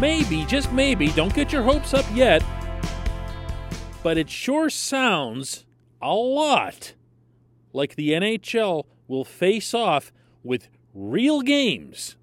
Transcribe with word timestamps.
Maybe, 0.00 0.44
just 0.46 0.72
maybe, 0.72 1.08
don't 1.08 1.34
get 1.34 1.52
your 1.52 1.62
hopes 1.62 1.92
up 1.92 2.06
yet, 2.14 2.42
but 4.02 4.16
it 4.16 4.30
sure 4.30 4.70
sounds 4.70 5.66
a 6.00 6.14
lot 6.14 6.94
like 7.72 7.94
the 7.94 8.10
NHL 8.12 8.84
will 9.06 9.24
face 9.24 9.74
off 9.74 10.10
with 10.42 10.68
real 10.94 11.42
games 11.42 12.16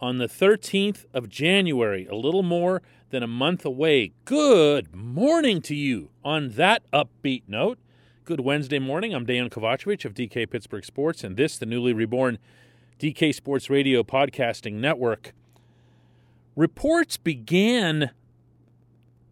on 0.00 0.18
the 0.18 0.26
13th 0.26 1.04
of 1.14 1.28
January, 1.28 2.06
a 2.06 2.16
little 2.16 2.42
more 2.42 2.82
than 3.10 3.22
a 3.22 3.28
month 3.28 3.64
away. 3.64 4.12
Good 4.24 4.94
morning 4.94 5.62
to 5.62 5.76
you 5.76 6.10
on 6.24 6.50
that 6.50 6.82
upbeat 6.92 7.44
note. 7.46 7.78
Good 8.24 8.40
Wednesday 8.40 8.80
morning. 8.80 9.14
I'm 9.14 9.24
Dan 9.24 9.48
Kovacevic 9.48 10.04
of 10.04 10.14
DK 10.14 10.50
Pittsburgh 10.50 10.84
Sports, 10.84 11.22
and 11.22 11.36
this, 11.36 11.56
the 11.56 11.66
newly 11.66 11.92
reborn 11.92 12.38
DK 12.98 13.32
Sports 13.32 13.70
Radio 13.70 14.02
Podcasting 14.02 14.74
Network 14.74 15.32
reports 16.56 17.16
began 17.16 18.10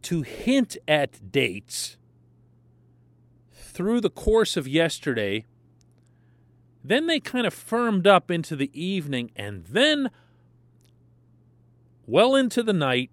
to 0.02 0.22
hint 0.22 0.76
at 0.88 1.30
dates 1.30 1.96
through 3.52 4.00
the 4.00 4.10
course 4.10 4.56
of 4.56 4.66
yesterday. 4.66 5.44
Then 6.82 7.06
they 7.06 7.20
kind 7.20 7.46
of 7.46 7.54
firmed 7.54 8.06
up 8.06 8.30
into 8.30 8.56
the 8.56 8.70
evening, 8.78 9.30
and 9.36 9.64
then 9.66 10.10
well 12.06 12.34
into 12.34 12.62
the 12.62 12.72
night, 12.72 13.10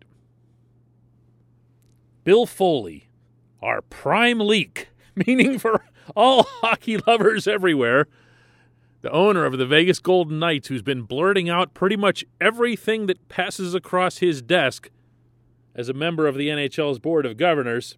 Bill 2.23 2.45
Foley, 2.45 3.09
our 3.61 3.81
prime 3.81 4.39
leak, 4.39 4.89
meaning 5.15 5.59
for 5.59 5.83
all 6.15 6.43
hockey 6.61 6.97
lovers 7.05 7.47
everywhere, 7.47 8.07
the 9.07 9.13
owner 9.13 9.45
of 9.45 9.57
the 9.57 9.65
Vegas 9.65 9.99
Golden 9.99 10.37
Knights, 10.37 10.67
who's 10.67 10.81
been 10.81 11.03
blurting 11.03 11.49
out 11.49 11.73
pretty 11.73 11.95
much 11.95 12.25
everything 12.41 13.05
that 13.05 13.29
passes 13.29 13.73
across 13.73 14.17
his 14.17 14.41
desk 14.41 14.89
as 15.73 15.87
a 15.87 15.93
member 15.93 16.27
of 16.27 16.35
the 16.35 16.49
NHL's 16.49 16.99
Board 16.99 17.25
of 17.25 17.37
Governors, 17.37 17.97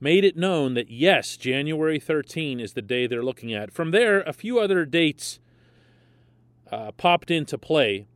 made 0.00 0.22
it 0.22 0.36
known 0.36 0.74
that 0.74 0.90
yes, 0.90 1.38
January 1.38 1.98
13 1.98 2.60
is 2.60 2.74
the 2.74 2.82
day 2.82 3.06
they're 3.06 3.22
looking 3.22 3.54
at. 3.54 3.72
From 3.72 3.90
there, 3.90 4.20
a 4.20 4.34
few 4.34 4.58
other 4.58 4.84
dates 4.84 5.40
uh, 6.70 6.92
popped 6.92 7.30
into 7.30 7.56
play. 7.56 8.06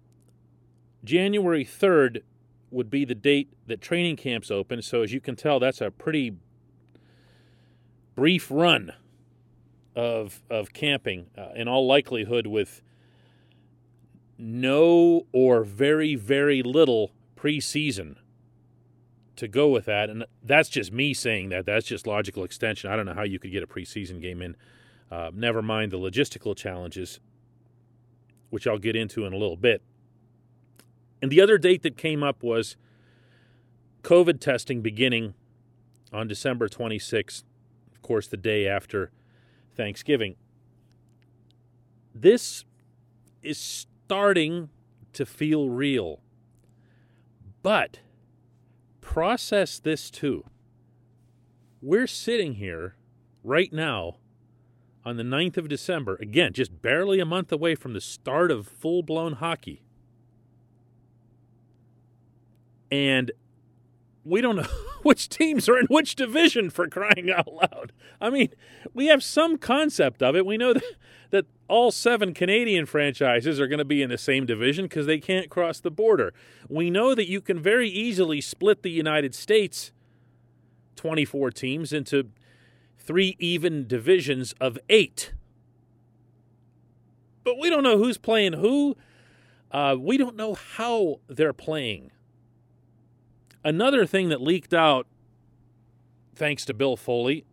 January 1.03 1.65
3rd 1.65 2.25
would 2.71 2.91
be 2.91 3.07
the 3.07 3.15
date 3.15 3.49
that 3.69 3.81
training 3.81 4.17
camps 4.17 4.51
open, 4.51 4.83
so 4.83 5.01
as 5.01 5.15
you 5.15 5.21
can 5.21 5.35
tell, 5.35 5.59
that's 5.59 5.81
a 5.81 5.91
pretty 5.91 6.35
brief 8.15 8.51
run 8.51 8.93
of 9.95 10.43
of 10.51 10.73
camping, 10.73 11.27
uh, 11.37 11.51
in 11.55 11.69
all 11.69 11.87
likelihood, 11.87 12.47
with 12.47 12.83
no 14.39 15.27
or 15.33 15.65
very 15.65 16.15
very 16.15 16.63
little 16.63 17.13
preseason 17.37 18.17
to 19.37 19.49
go 19.49 19.69
with 19.69 19.87
that, 19.87 20.11
and 20.11 20.25
that's 20.43 20.69
just 20.69 20.93
me 20.93 21.15
saying 21.15 21.49
that. 21.49 21.67
That's 21.67 21.87
just 21.87 22.07
logical 22.07 22.45
extension. 22.45 22.91
I 22.91 22.97
don't 22.97 23.07
know 23.07 23.15
how 23.15 23.25
you 23.25 23.39
could 23.39 23.51
get 23.51 23.63
a 23.63 23.67
preseason 23.67 24.21
game 24.21 24.43
in. 24.43 24.57
Uh, 25.11 25.31
never 25.35 25.63
mind 25.63 25.91
the 25.91 25.99
logistical 25.99 26.57
challenges, 26.57 27.21
which 28.51 28.67
I'll 28.67 28.79
get 28.79 28.97
into 28.97 29.25
in 29.25 29.33
a 29.33 29.37
little 29.37 29.57
bit. 29.57 29.83
And 31.21 31.31
the 31.31 31.41
other 31.41 31.59
date 31.59 31.83
that 31.83 31.97
came 31.97 32.23
up 32.23 32.43
was 32.43 32.77
COVID 34.03 34.41
testing 34.41 34.81
beginning 34.81 35.35
on 36.13 36.29
December 36.29 36.69
26th, 36.69 37.45
of 37.93 38.03
course, 38.03 38.27
the 38.27 38.37
day 38.37 38.67
after 38.67 39.11
Thanksgiving. 39.77 40.37
This 42.15 42.65
is 43.43 43.59
starting 43.59 44.69
to 45.13 45.27
feel 45.27 45.69
real. 45.69 46.21
But 47.63 48.01
process 49.01 49.79
this 49.79 50.11
too. 50.11 50.45
We're 51.81 52.07
sitting 52.07 52.55
here 52.55 52.97
right 53.43 53.73
now 53.73 54.17
on 55.05 55.17
the 55.17 55.25
9th 55.25 55.57
of 55.57 55.69
December, 55.69 56.17
again, 56.21 56.53
just 56.53 56.81
barely 56.81 57.19
a 57.19 57.25
month 57.25 57.51
away 57.51 57.75
from 57.75 57.93
the 57.93 58.01
start 58.01 58.51
of 58.51 58.69
full 58.69 59.03
blown 59.03 59.35
hockey. 59.35 59.83
And 62.91 63.33
we 64.25 64.41
don't 64.41 64.57
know 64.57 64.69
which 65.03 65.29
teams 65.29 65.69
are 65.69 65.79
in 65.79 65.87
which 65.87 66.15
division 66.15 66.71
for 66.71 66.89
crying 66.89 67.31
out 67.31 67.53
loud. 67.53 67.93
I 68.21 68.31
mean, 68.31 68.51
we 68.95 69.07
have 69.07 69.23
some 69.23 69.59
concept 69.59 70.23
of 70.23 70.37
it. 70.37 70.47
We 70.47 70.57
know 70.57 70.73
that, 70.75 70.85
that 71.31 71.47
all 71.69 71.91
seven 71.91 72.35
Canadian 72.35 72.87
franchises 72.87 73.61
are 73.61 73.67
going 73.67 73.79
to 73.79 73.85
be 73.85 74.03
in 74.03 74.11
the 74.11 74.19
same 74.19 74.47
division 74.47 74.87
because 74.87 75.07
they 75.07 75.19
can't 75.19 75.51
cross 75.51 75.81
the 75.81 75.91
border. 75.91 76.33
We 76.69 76.91
know 76.91 77.15
that 77.15 77.29
you 77.29 77.41
can 77.41 77.61
very 77.61 77.89
easily 77.89 78.41
split 78.41 78.83
the 78.83 78.91
United 78.91 79.35
States 79.35 79.93
24 80.97 81.51
teams 81.51 81.93
into 81.93 82.29
three 82.99 83.37
even 83.39 83.87
divisions 83.87 84.55
of 84.61 84.79
eight. 84.89 85.33
But 87.45 87.59
we 87.59 87.71
don't 87.71 87.83
know 87.83 87.99
who's 87.99 88.19
playing 88.19 88.55
who. 88.55 88.97
Uh, 89.73 89.97
we 89.99 90.17
don't 90.17 90.37
know 90.37 90.55
how 90.55 91.21
they're 91.29 91.53
playing. 91.53 92.13
Another 93.65 94.07
thing 94.07 94.29
that 94.31 94.41
leaked 94.41 94.75
out, 94.75 95.07
thanks 96.35 96.65
to 96.65 96.75
Bill 96.75 96.97
Foley, 96.97 97.45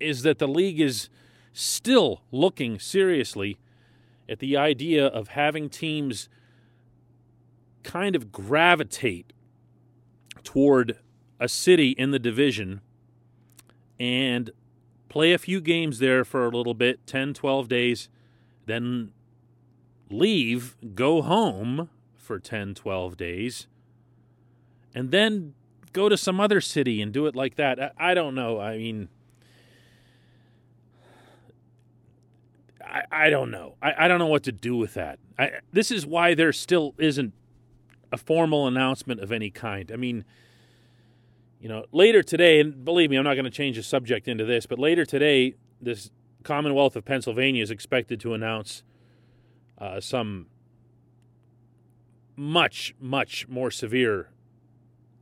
is 0.00 0.22
that 0.22 0.38
the 0.38 0.48
league 0.48 0.80
is 0.80 1.08
still 1.52 2.22
looking 2.32 2.78
seriously 2.78 3.58
at 4.28 4.40
the 4.40 4.56
idea 4.56 5.06
of 5.06 5.28
having 5.28 5.70
teams 5.70 6.28
kind 7.84 8.16
of 8.16 8.32
gravitate 8.32 9.32
toward 10.42 10.98
a 11.38 11.48
city 11.48 11.90
in 11.90 12.10
the 12.10 12.18
division 12.18 12.80
and 13.98 14.50
play 15.08 15.32
a 15.32 15.38
few 15.38 15.60
games 15.60 16.00
there 16.00 16.24
for 16.24 16.44
a 16.44 16.50
little 16.50 16.74
bit 16.74 17.06
10, 17.06 17.32
12 17.32 17.68
days, 17.68 18.08
then 18.66 19.12
leave, 20.10 20.76
go 20.94 21.22
home 21.22 21.88
for 22.16 22.40
10, 22.40 22.74
12 22.74 23.16
days 23.16 23.66
and 24.96 25.10
then 25.10 25.52
go 25.92 26.08
to 26.08 26.16
some 26.16 26.40
other 26.40 26.60
city 26.60 27.02
and 27.02 27.12
do 27.12 27.26
it 27.26 27.36
like 27.36 27.56
that. 27.56 27.78
I, 27.78 27.90
I 27.98 28.14
don't 28.14 28.34
know. 28.34 28.58
I 28.58 28.78
mean, 28.78 29.10
I, 32.82 33.02
I 33.12 33.30
don't 33.30 33.50
know. 33.50 33.74
I, 33.82 33.92
I 33.98 34.08
don't 34.08 34.18
know 34.18 34.26
what 34.26 34.42
to 34.44 34.52
do 34.52 34.74
with 34.74 34.94
that. 34.94 35.18
I, 35.38 35.52
this 35.70 35.90
is 35.90 36.06
why 36.06 36.34
there 36.34 36.50
still 36.50 36.94
isn't 36.96 37.34
a 38.10 38.16
formal 38.16 38.66
announcement 38.66 39.20
of 39.20 39.30
any 39.30 39.50
kind. 39.50 39.92
I 39.92 39.96
mean, 39.96 40.24
you 41.60 41.68
know, 41.68 41.84
later 41.92 42.22
today, 42.22 42.58
and 42.58 42.82
believe 42.82 43.10
me, 43.10 43.18
I'm 43.18 43.24
not 43.24 43.34
going 43.34 43.44
to 43.44 43.50
change 43.50 43.76
the 43.76 43.82
subject 43.82 44.28
into 44.28 44.46
this, 44.46 44.64
but 44.64 44.78
later 44.78 45.04
today, 45.04 45.54
this 45.80 46.10
Commonwealth 46.42 46.96
of 46.96 47.04
Pennsylvania 47.04 47.62
is 47.62 47.70
expected 47.70 48.18
to 48.20 48.32
announce 48.32 48.82
uh, 49.76 50.00
some 50.00 50.46
much, 52.34 52.94
much 52.98 53.46
more 53.48 53.70
severe 53.70 54.30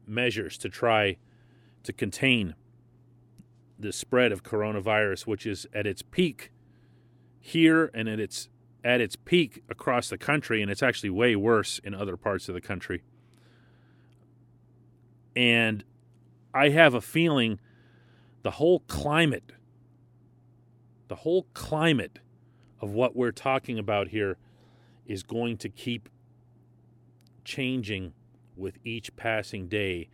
measures 0.06 0.58
to 0.58 0.68
try 0.68 1.16
to 1.82 1.92
contain 1.92 2.54
the 3.78 3.92
spread 3.92 4.32
of 4.32 4.42
coronavirus, 4.42 5.26
which 5.26 5.46
is 5.46 5.66
at 5.74 5.86
its 5.86 6.02
peak 6.02 6.50
here 7.40 7.90
and 7.92 8.08
at 8.08 8.20
its 8.20 8.48
at 8.82 9.00
its 9.00 9.16
peak 9.16 9.62
across 9.70 10.08
the 10.10 10.18
country, 10.18 10.60
and 10.60 10.70
it's 10.70 10.82
actually 10.82 11.08
way 11.08 11.34
worse 11.34 11.80
in 11.82 11.94
other 11.94 12.16
parts 12.16 12.48
of 12.48 12.54
the 12.54 12.60
country. 12.60 13.02
And 15.34 15.84
I 16.52 16.68
have 16.68 16.92
a 16.92 17.00
feeling 17.00 17.58
the 18.42 18.52
whole 18.52 18.80
climate, 18.80 19.52
the 21.08 21.16
whole 21.16 21.46
climate 21.54 22.18
of 22.80 22.90
what 22.90 23.16
we're 23.16 23.32
talking 23.32 23.78
about 23.78 24.08
here 24.08 24.36
is 25.06 25.22
going 25.22 25.56
to 25.58 25.68
keep 25.70 26.10
changing 27.44 28.12
with 28.56 28.78
each 28.84 29.14
passing 29.16 29.68
day, 29.68 30.08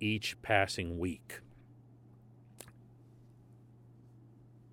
each 0.00 0.40
passing 0.42 0.98
week. 0.98 1.40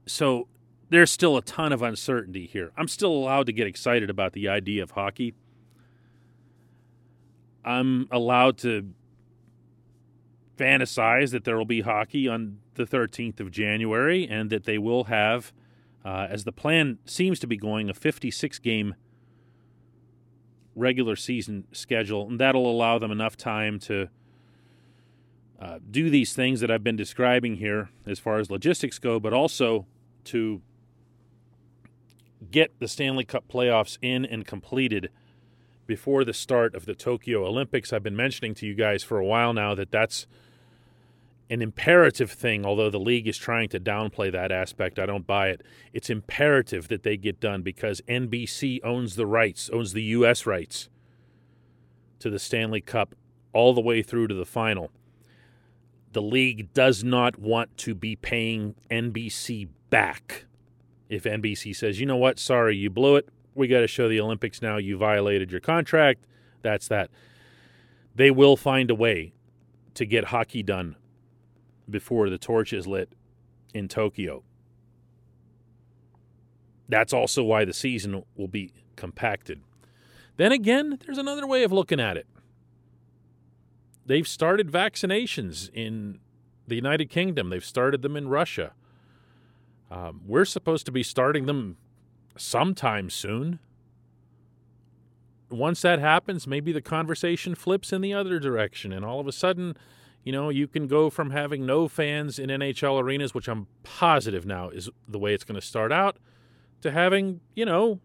So 0.05 0.47
there's 0.89 1.11
still 1.11 1.37
a 1.37 1.41
ton 1.41 1.71
of 1.71 1.81
uncertainty 1.81 2.47
here. 2.47 2.71
I'm 2.75 2.87
still 2.87 3.11
allowed 3.11 3.45
to 3.45 3.53
get 3.53 3.67
excited 3.67 4.09
about 4.09 4.33
the 4.33 4.47
idea 4.49 4.81
of 4.83 4.91
hockey. 4.91 5.35
I'm 7.63 8.07
allowed 8.11 8.57
to 8.59 8.89
fantasize 10.57 11.31
that 11.31 11.43
there 11.43 11.57
will 11.57 11.65
be 11.65 11.81
hockey 11.81 12.27
on 12.27 12.59
the 12.73 12.85
13th 12.85 13.39
of 13.39 13.51
January 13.51 14.27
and 14.27 14.49
that 14.49 14.65
they 14.65 14.77
will 14.77 15.05
have, 15.05 15.53
uh, 16.03 16.27
as 16.29 16.43
the 16.43 16.51
plan 16.51 16.97
seems 17.05 17.39
to 17.39 17.47
be 17.47 17.55
going, 17.55 17.89
a 17.89 17.93
56 17.93 18.59
game 18.59 18.95
regular 20.79 21.15
season 21.15 21.65
schedule. 21.71 22.27
And 22.27 22.39
that'll 22.39 22.69
allow 22.69 22.97
them 22.97 23.11
enough 23.11 23.37
time 23.37 23.79
to 23.81 24.09
uh, 25.61 25.79
do 25.89 26.09
these 26.09 26.33
things 26.33 26.61
that 26.61 26.71
I've 26.71 26.83
been 26.83 26.95
describing 26.95 27.57
here 27.57 27.89
as 28.05 28.17
far 28.17 28.39
as 28.39 28.49
logistics 28.49 28.97
go, 28.97 29.19
but 29.19 29.33
also 29.33 29.85
to 30.25 30.61
get 32.49 32.71
the 32.79 32.87
Stanley 32.87 33.25
Cup 33.25 33.45
playoffs 33.47 33.97
in 34.01 34.25
and 34.25 34.45
completed 34.45 35.09
before 35.85 36.23
the 36.23 36.33
start 36.33 36.75
of 36.75 36.85
the 36.85 36.95
Tokyo 36.95 37.45
Olympics. 37.45 37.91
I've 37.91 38.03
been 38.03 38.15
mentioning 38.15 38.53
to 38.55 38.65
you 38.65 38.73
guys 38.73 39.03
for 39.03 39.17
a 39.17 39.25
while 39.25 39.53
now 39.53 39.75
that 39.75 39.91
that's 39.91 40.27
an 41.49 41.61
imperative 41.61 42.31
thing, 42.31 42.65
although 42.65 42.89
the 42.89 42.99
league 42.99 43.27
is 43.27 43.37
trying 43.37 43.69
to 43.69 43.79
downplay 43.79 44.31
that 44.31 44.51
aspect. 44.51 44.99
I 44.99 45.05
don't 45.05 45.25
buy 45.25 45.49
it. 45.49 45.63
It's 45.93 46.09
imperative 46.09 46.87
that 46.89 47.03
they 47.03 47.17
get 47.17 47.39
done 47.39 47.63
because 47.63 48.01
NBC 48.07 48.79
owns 48.83 49.15
the 49.15 49.25
rights, 49.25 49.69
owns 49.73 49.93
the 49.93 50.03
U.S. 50.03 50.45
rights 50.45 50.89
to 52.19 52.29
the 52.29 52.39
Stanley 52.39 52.81
Cup 52.81 53.15
all 53.51 53.73
the 53.73 53.81
way 53.81 54.03
through 54.03 54.27
to 54.27 54.35
the 54.35 54.45
final. 54.45 54.91
The 56.11 56.21
league 56.21 56.73
does 56.73 57.03
not 57.03 57.39
want 57.39 57.75
to 57.77 57.95
be 57.95 58.15
paying 58.15 58.75
NBC 58.91 59.69
back 59.89 60.45
if 61.09 61.23
NBC 61.23 61.75
says, 61.75 61.99
you 61.99 62.05
know 62.05 62.15
what, 62.15 62.37
sorry, 62.37 62.77
you 62.77 62.89
blew 62.89 63.15
it. 63.15 63.27
We 63.55 63.67
got 63.67 63.79
to 63.79 63.87
show 63.87 64.07
the 64.07 64.21
Olympics 64.21 64.61
now. 64.61 64.77
You 64.77 64.95
violated 64.95 65.51
your 65.51 65.59
contract. 65.59 66.25
That's 66.61 66.87
that. 66.87 67.09
They 68.15 68.29
will 68.29 68.55
find 68.55 68.91
a 68.91 68.95
way 68.95 69.33
to 69.95 70.05
get 70.05 70.25
hockey 70.25 70.61
done 70.61 70.95
before 71.89 72.29
the 72.29 72.37
torch 72.37 72.73
is 72.73 72.87
lit 72.87 73.13
in 73.73 73.87
Tokyo. 73.87 74.43
That's 76.87 77.13
also 77.13 77.43
why 77.43 77.65
the 77.65 77.73
season 77.73 78.23
will 78.35 78.47
be 78.47 78.73
compacted. 78.95 79.61
Then 80.37 80.51
again, 80.51 80.99
there's 81.05 81.17
another 81.17 81.45
way 81.45 81.63
of 81.63 81.71
looking 81.71 81.99
at 81.99 82.17
it. 82.17 82.25
They've 84.05 84.27
started 84.27 84.71
vaccinations 84.71 85.69
in 85.73 86.19
the 86.67 86.75
United 86.75 87.09
Kingdom, 87.09 87.49
they've 87.49 87.65
started 87.65 88.01
them 88.01 88.15
in 88.15 88.27
Russia. 88.27 88.73
Um, 89.91 90.21
we're 90.25 90.45
supposed 90.45 90.85
to 90.85 90.91
be 90.91 91.03
starting 91.03 91.45
them 91.45 91.77
sometime 92.37 93.09
soon. 93.09 93.59
Once 95.49 95.81
that 95.81 95.99
happens, 95.99 96.45
maybe 96.45 96.71
the 96.71 96.81
conversation 96.81 97.55
flips 97.55 97.91
in 97.91 98.01
the 98.01 98.13
other 98.13 98.39
direction, 98.39 98.93
and 98.93 99.03
all 99.03 99.19
of 99.19 99.27
a 99.27 99.31
sudden, 99.31 99.75
you 100.29 100.33
know, 100.33 100.49
you 100.49 100.67
can 100.67 100.85
go 100.85 101.09
from 101.09 101.31
having 101.31 101.65
no 101.65 101.87
fans 101.87 102.37
in 102.37 102.51
NHL 102.51 103.01
arenas, 103.01 103.33
which 103.33 103.47
I'm 103.47 103.65
positive 103.81 104.45
now 104.45 104.69
is 104.69 104.87
the 105.07 105.17
way 105.17 105.33
it's 105.33 105.43
going 105.43 105.59
to 105.59 105.65
start 105.65 105.91
out, 105.91 106.17
to 106.81 106.91
having, 106.91 107.41
you 107.55 107.65
know, 107.65 107.99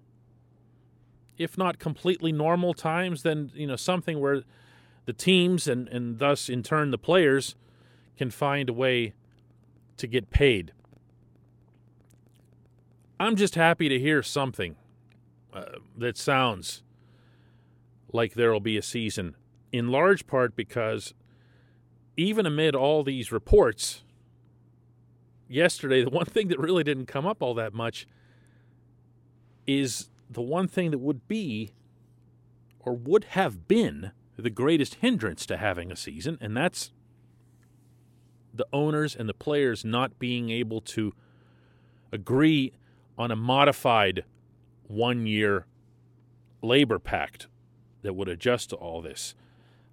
if 1.36 1.58
not 1.58 1.78
completely 1.78 2.32
normal 2.32 2.72
times, 2.72 3.24
then, 3.24 3.52
you 3.54 3.66
know, 3.66 3.76
something 3.76 4.20
where 4.20 4.42
the 5.04 5.12
teams 5.12 5.68
and, 5.68 5.86
and 5.88 6.18
thus 6.18 6.48
in 6.48 6.62
turn 6.62 6.92
the 6.92 6.96
players 6.96 7.56
can 8.16 8.30
find 8.30 8.70
a 8.70 8.72
way 8.72 9.12
to 9.98 10.06
get 10.06 10.30
paid. 10.30 10.72
I'm 13.20 13.36
just 13.36 13.54
happy 13.54 13.90
to 13.90 14.00
hear 14.00 14.22
something 14.22 14.76
uh, 15.52 15.64
that 15.94 16.16
sounds 16.16 16.82
like 18.14 18.32
there 18.32 18.50
will 18.50 18.60
be 18.60 18.78
a 18.78 18.82
season, 18.82 19.36
in 19.72 19.88
large 19.88 20.26
part 20.26 20.56
because 20.56 21.12
even 22.16 22.46
amid 22.46 22.74
all 22.74 23.02
these 23.02 23.32
reports, 23.32 24.02
yesterday, 25.48 26.02
the 26.02 26.10
one 26.10 26.26
thing 26.26 26.48
that 26.48 26.58
really 26.58 26.84
didn't 26.84 27.06
come 27.06 27.26
up 27.26 27.42
all 27.42 27.54
that 27.54 27.74
much 27.74 28.06
is 29.66 30.10
the 30.30 30.42
one 30.42 30.68
thing 30.68 30.90
that 30.90 30.98
would 30.98 31.26
be 31.28 31.70
or 32.80 32.94
would 32.94 33.24
have 33.24 33.66
been 33.66 34.12
the 34.36 34.50
greatest 34.50 34.96
hindrance 34.96 35.46
to 35.46 35.56
having 35.56 35.90
a 35.90 35.96
season, 35.96 36.36
and 36.40 36.56
that's 36.56 36.90
the 38.52 38.66
owners 38.72 39.16
and 39.16 39.28
the 39.28 39.34
players 39.34 39.84
not 39.84 40.18
being 40.18 40.50
able 40.50 40.80
to 40.80 41.12
agree 42.12 42.72
on 43.16 43.30
a 43.30 43.36
modified 43.36 44.24
one 44.86 45.26
year 45.26 45.66
labor 46.62 46.98
pact 46.98 47.48
that 48.02 48.14
would 48.14 48.28
adjust 48.28 48.70
to 48.70 48.76
all 48.76 49.00
this. 49.00 49.34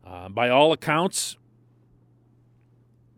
Uh, 0.06 0.30
by 0.30 0.50
all 0.50 0.72
accounts, 0.72 1.38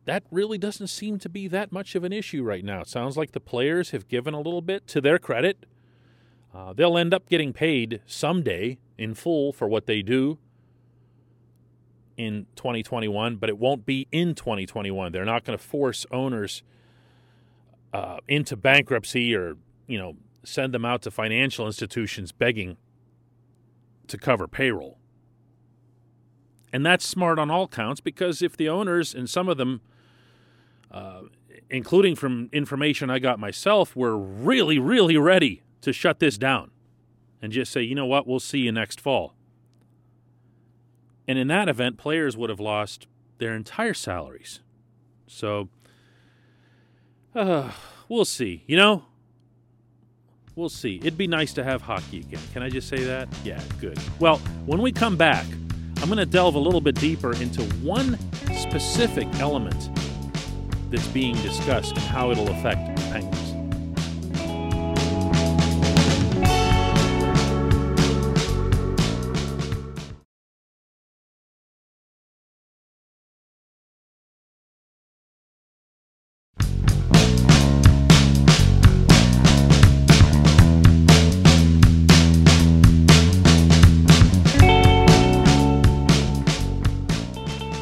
that 0.05 0.23
really 0.31 0.57
doesn't 0.57 0.87
seem 0.87 1.19
to 1.19 1.29
be 1.29 1.47
that 1.47 1.71
much 1.71 1.95
of 1.95 2.03
an 2.03 2.11
issue 2.11 2.43
right 2.43 2.63
now. 2.63 2.81
It 2.81 2.87
sounds 2.87 3.17
like 3.17 3.31
the 3.31 3.39
players 3.39 3.91
have 3.91 4.07
given 4.07 4.33
a 4.33 4.41
little 4.41 4.61
bit 4.61 4.87
to 4.87 5.01
their 5.01 5.17
credit. 5.17 5.65
Uh, 6.53 6.73
they'll 6.73 6.97
end 6.97 7.13
up 7.13 7.29
getting 7.29 7.53
paid 7.53 8.01
someday 8.05 8.77
in 8.97 9.13
full 9.13 9.53
for 9.53 9.67
what 9.67 9.85
they 9.85 10.01
do 10.01 10.37
in 12.17 12.45
2021, 12.55 13.37
but 13.37 13.49
it 13.49 13.57
won't 13.57 13.85
be 13.85 14.07
in 14.11 14.35
2021. 14.35 15.11
They're 15.11 15.25
not 15.25 15.45
going 15.45 15.57
to 15.57 15.63
force 15.63 16.05
owners 16.11 16.63
uh, 17.91 18.17
into 18.27 18.55
bankruptcy 18.55 19.33
or 19.35 19.57
you 19.87 19.97
know, 19.97 20.15
send 20.43 20.73
them 20.73 20.85
out 20.85 21.01
to 21.03 21.11
financial 21.11 21.65
institutions 21.65 22.31
begging 22.31 22.77
to 24.07 24.17
cover 24.17 24.47
payroll. 24.47 24.97
And 26.71 26.85
that's 26.85 27.05
smart 27.05 27.37
on 27.37 27.51
all 27.51 27.67
counts 27.67 28.01
because 28.01 28.41
if 28.41 28.57
the 28.57 28.67
owners, 28.67 29.13
and 29.13 29.29
some 29.29 29.47
of 29.47 29.57
them, 29.57 29.81
uh, 30.93 31.21
including 31.69 32.15
from 32.15 32.49
information 32.51 33.09
I 33.09 33.19
got 33.19 33.39
myself, 33.39 33.95
were 33.95 34.17
really, 34.17 34.79
really 34.79 35.17
ready 35.17 35.63
to 35.81 35.91
shut 35.91 36.19
this 36.19 36.37
down 36.37 36.71
and 37.41 37.51
just 37.51 37.71
say, 37.71 37.81
you 37.81 37.95
know 37.95 38.05
what, 38.05 38.27
we'll 38.27 38.39
see 38.39 38.59
you 38.59 38.71
next 38.71 39.01
fall. 39.01 39.35
And 41.27 41.37
in 41.39 41.47
that 41.47 41.67
event, 41.69 41.97
players 41.97 42.37
would 42.37 42.49
have 42.49 42.59
lost 42.59 43.07
their 43.37 43.53
entire 43.55 43.93
salaries. 43.93 44.59
So, 45.27 45.69
uh, 47.33 47.71
we'll 48.07 48.25
see. 48.25 48.63
You 48.67 48.77
know, 48.77 49.05
We'll 50.55 50.69
see. 50.69 50.97
It'd 50.97 51.17
be 51.17 51.27
nice 51.27 51.51
to 51.53 51.63
have 51.63 51.81
hockey 51.81 52.19
again. 52.19 52.41
Can 52.53 52.61
I 52.61 52.69
just 52.69 52.87
say 52.87 53.03
that? 53.05 53.27
Yeah, 53.43 53.59
good. 53.81 53.97
Well, 54.19 54.37
when 54.67 54.81
we 54.81 54.91
come 54.91 55.17
back, 55.17 55.45
I'm 55.97 56.05
going 56.05 56.17
to 56.17 56.27
delve 56.27 56.53
a 56.53 56.59
little 56.59 56.81
bit 56.81 56.95
deeper 56.95 57.33
into 57.33 57.63
one 57.81 58.19
specific 58.55 59.27
element 59.39 59.89
that's 60.93 61.07
being 61.07 61.35
discussed 61.41 61.93
and 61.93 62.05
how 62.05 62.29
it'll 62.29 62.47
affect 62.51 62.95
Penguins. 63.11 63.51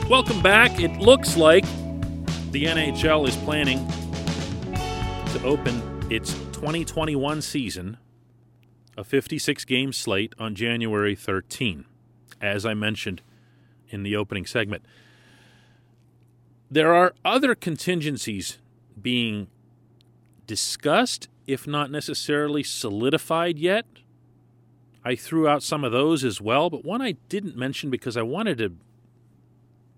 Welcome 0.09 0.41
back. 0.41 0.79
It 0.79 0.97
looks 1.01 1.35
like 1.35 1.65
the 2.51 2.65
NHL 2.65 3.29
is 3.29 3.37
planning 3.37 3.87
to 5.31 5.41
open 5.45 5.81
its 6.11 6.33
2021 6.51 7.41
season, 7.41 7.95
a 8.97 9.05
56 9.05 9.63
game 9.63 9.93
slate, 9.93 10.33
on 10.37 10.53
January 10.53 11.15
13, 11.15 11.85
as 12.41 12.65
I 12.65 12.73
mentioned 12.73 13.21
in 13.87 14.03
the 14.03 14.17
opening 14.17 14.45
segment. 14.45 14.83
There 16.69 16.93
are 16.93 17.13
other 17.23 17.55
contingencies 17.55 18.57
being 19.01 19.47
discussed, 20.45 21.29
if 21.47 21.65
not 21.65 21.89
necessarily 21.89 22.63
solidified 22.63 23.59
yet. 23.59 23.85
I 25.05 25.15
threw 25.15 25.47
out 25.47 25.63
some 25.63 25.85
of 25.85 25.93
those 25.93 26.25
as 26.25 26.41
well, 26.41 26.69
but 26.69 26.83
one 26.83 27.01
I 27.01 27.13
didn't 27.29 27.55
mention 27.55 27.89
because 27.89 28.17
I 28.17 28.23
wanted 28.23 28.57
to 28.57 28.73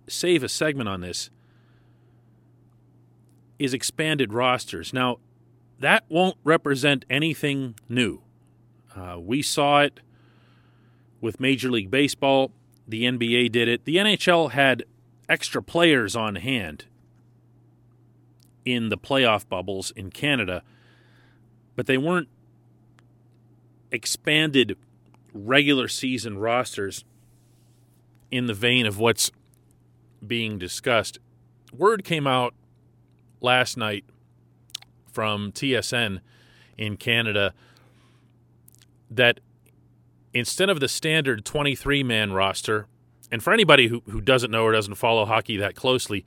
save 0.08 0.44
a 0.44 0.50
segment 0.50 0.88
on 0.88 1.02
this 1.02 1.32
is 3.64 3.74
expanded 3.74 4.34
rosters. 4.34 4.94
Now, 4.94 5.18
that 5.80 6.04
won't 6.10 6.38
represent 6.44 7.06
anything 7.10 7.76
new. 7.90 8.22
Uh, 8.96 9.18
we 9.20 9.42
saw 9.42 9.82
it 9.82 10.00
with 11.20 11.40
Major 11.40 11.70
League 11.70 11.90
Baseball. 11.90 12.52
The 12.88 13.04
NBA 13.04 13.52
did 13.52 13.68
it. 13.68 13.86
The 13.86 13.98
NHL 13.98 14.52
had 14.52 14.84
extra 15.28 15.64
players 15.64 16.16
on 16.16 16.36
hand 16.36 16.86
in 18.66 18.90
the 18.90 18.98
playoff 18.98 19.48
bubbles 19.48 19.92
in 19.92 20.10
Canada 20.10 20.64
but 21.76 21.86
they 21.86 21.98
weren't 21.98 22.30
expanded 23.92 24.78
regular 25.34 25.88
season 25.88 26.38
rosters 26.38 27.04
in 28.32 28.46
the 28.46 28.54
vein 28.54 28.86
of 28.86 29.00
what's 29.00 29.32
being 30.26 30.58
discussed. 30.58 31.20
Word 31.72 32.04
came 32.04 32.28
out 32.28 32.54
last 33.44 33.78
night 33.78 34.06
from 35.12 35.52
TSN 35.52 36.22
in 36.78 36.98
Canada 36.98 37.54
that 39.12 39.40
instead 40.34 40.70
of 40.70 40.80
the 40.80 40.88
standard 40.88 41.46
23 41.46 42.02
man 42.02 42.34
roster, 42.34 42.88
and 43.32 43.44
for 43.44 43.54
anybody 43.54 43.88
who, 43.88 44.02
who 44.10 44.22
doesn't 44.22 44.50
know 44.50 44.64
or 44.64 44.72
doesn't 44.72 44.96
follow 44.96 45.26
hockey 45.26 45.58
that 45.58 45.76
closely, 45.76 46.26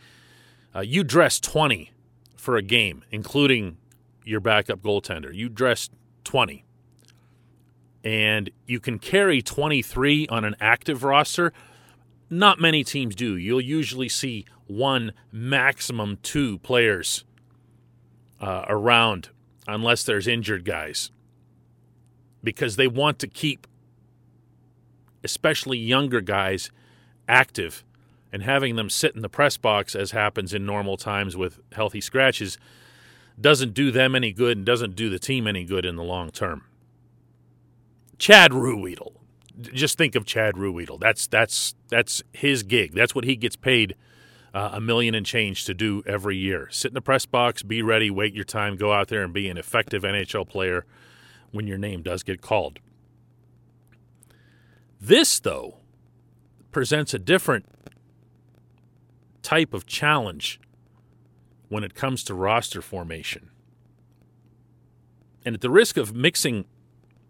uh, 0.74 0.80
you 0.80 1.02
dress 1.02 1.40
20 1.40 1.90
for 2.36 2.56
a 2.56 2.62
game, 2.62 3.02
including 3.10 3.76
your 4.24 4.40
backup 4.40 4.80
goaltender. 4.80 5.34
You 5.34 5.48
dress 5.48 5.88
20. 6.24 6.64
And 8.04 8.50
you 8.66 8.78
can 8.78 8.98
carry 8.98 9.42
23 9.42 10.28
on 10.28 10.44
an 10.44 10.54
active 10.60 11.02
roster. 11.02 11.52
Not 12.28 12.60
many 12.60 12.82
teams 12.82 13.14
do. 13.14 13.36
You'll 13.36 13.60
usually 13.60 14.08
see 14.08 14.46
one, 14.66 15.12
maximum 15.30 16.18
two 16.22 16.58
players 16.58 17.24
uh, 18.40 18.64
around, 18.68 19.30
unless 19.68 20.02
there's 20.02 20.26
injured 20.26 20.64
guys, 20.64 21.10
because 22.42 22.76
they 22.76 22.88
want 22.88 23.18
to 23.20 23.28
keep, 23.28 23.66
especially 25.22 25.78
younger 25.78 26.20
guys, 26.20 26.70
active. 27.28 27.84
And 28.32 28.42
having 28.42 28.76
them 28.76 28.90
sit 28.90 29.14
in 29.14 29.22
the 29.22 29.28
press 29.28 29.56
box, 29.56 29.94
as 29.94 30.10
happens 30.10 30.52
in 30.52 30.66
normal 30.66 30.96
times 30.96 31.36
with 31.36 31.60
healthy 31.72 32.00
scratches, 32.00 32.58
doesn't 33.40 33.72
do 33.72 33.90
them 33.90 34.14
any 34.14 34.32
good 34.32 34.56
and 34.56 34.66
doesn't 34.66 34.96
do 34.96 35.08
the 35.08 35.18
team 35.18 35.46
any 35.46 35.64
good 35.64 35.84
in 35.84 35.96
the 35.96 36.02
long 36.02 36.30
term. 36.30 36.64
Chad 38.18 38.50
Ruhwedel. 38.50 39.15
Just 39.60 39.96
think 39.96 40.14
of 40.14 40.26
Chad 40.26 40.54
Ruhwedel. 40.54 41.00
That's 41.00 41.26
that's 41.26 41.74
that's 41.88 42.22
his 42.32 42.62
gig. 42.62 42.94
That's 42.94 43.14
what 43.14 43.24
he 43.24 43.36
gets 43.36 43.56
paid 43.56 43.94
uh, 44.56 44.70
a 44.72 44.80
million 44.80 45.14
and 45.14 45.26
change 45.26 45.66
to 45.66 45.74
do 45.74 46.02
every 46.06 46.34
year. 46.34 46.66
Sit 46.70 46.90
in 46.90 46.94
the 46.94 47.02
press 47.02 47.26
box, 47.26 47.62
be 47.62 47.82
ready, 47.82 48.10
wait 48.10 48.32
your 48.32 48.44
time, 48.44 48.76
go 48.76 48.90
out 48.90 49.08
there 49.08 49.22
and 49.22 49.34
be 49.34 49.50
an 49.50 49.58
effective 49.58 50.02
NHL 50.02 50.48
player 50.48 50.86
when 51.50 51.66
your 51.66 51.76
name 51.76 52.02
does 52.02 52.22
get 52.22 52.40
called. 52.40 52.78
This, 54.98 55.38
though, 55.40 55.76
presents 56.72 57.12
a 57.12 57.18
different 57.18 57.66
type 59.42 59.74
of 59.74 59.86
challenge 59.86 60.58
when 61.68 61.84
it 61.84 61.94
comes 61.94 62.24
to 62.24 62.34
roster 62.34 62.80
formation. 62.80 63.50
And 65.44 65.54
at 65.54 65.60
the 65.60 65.70
risk 65.70 65.98
of 65.98 66.14
mixing 66.14 66.64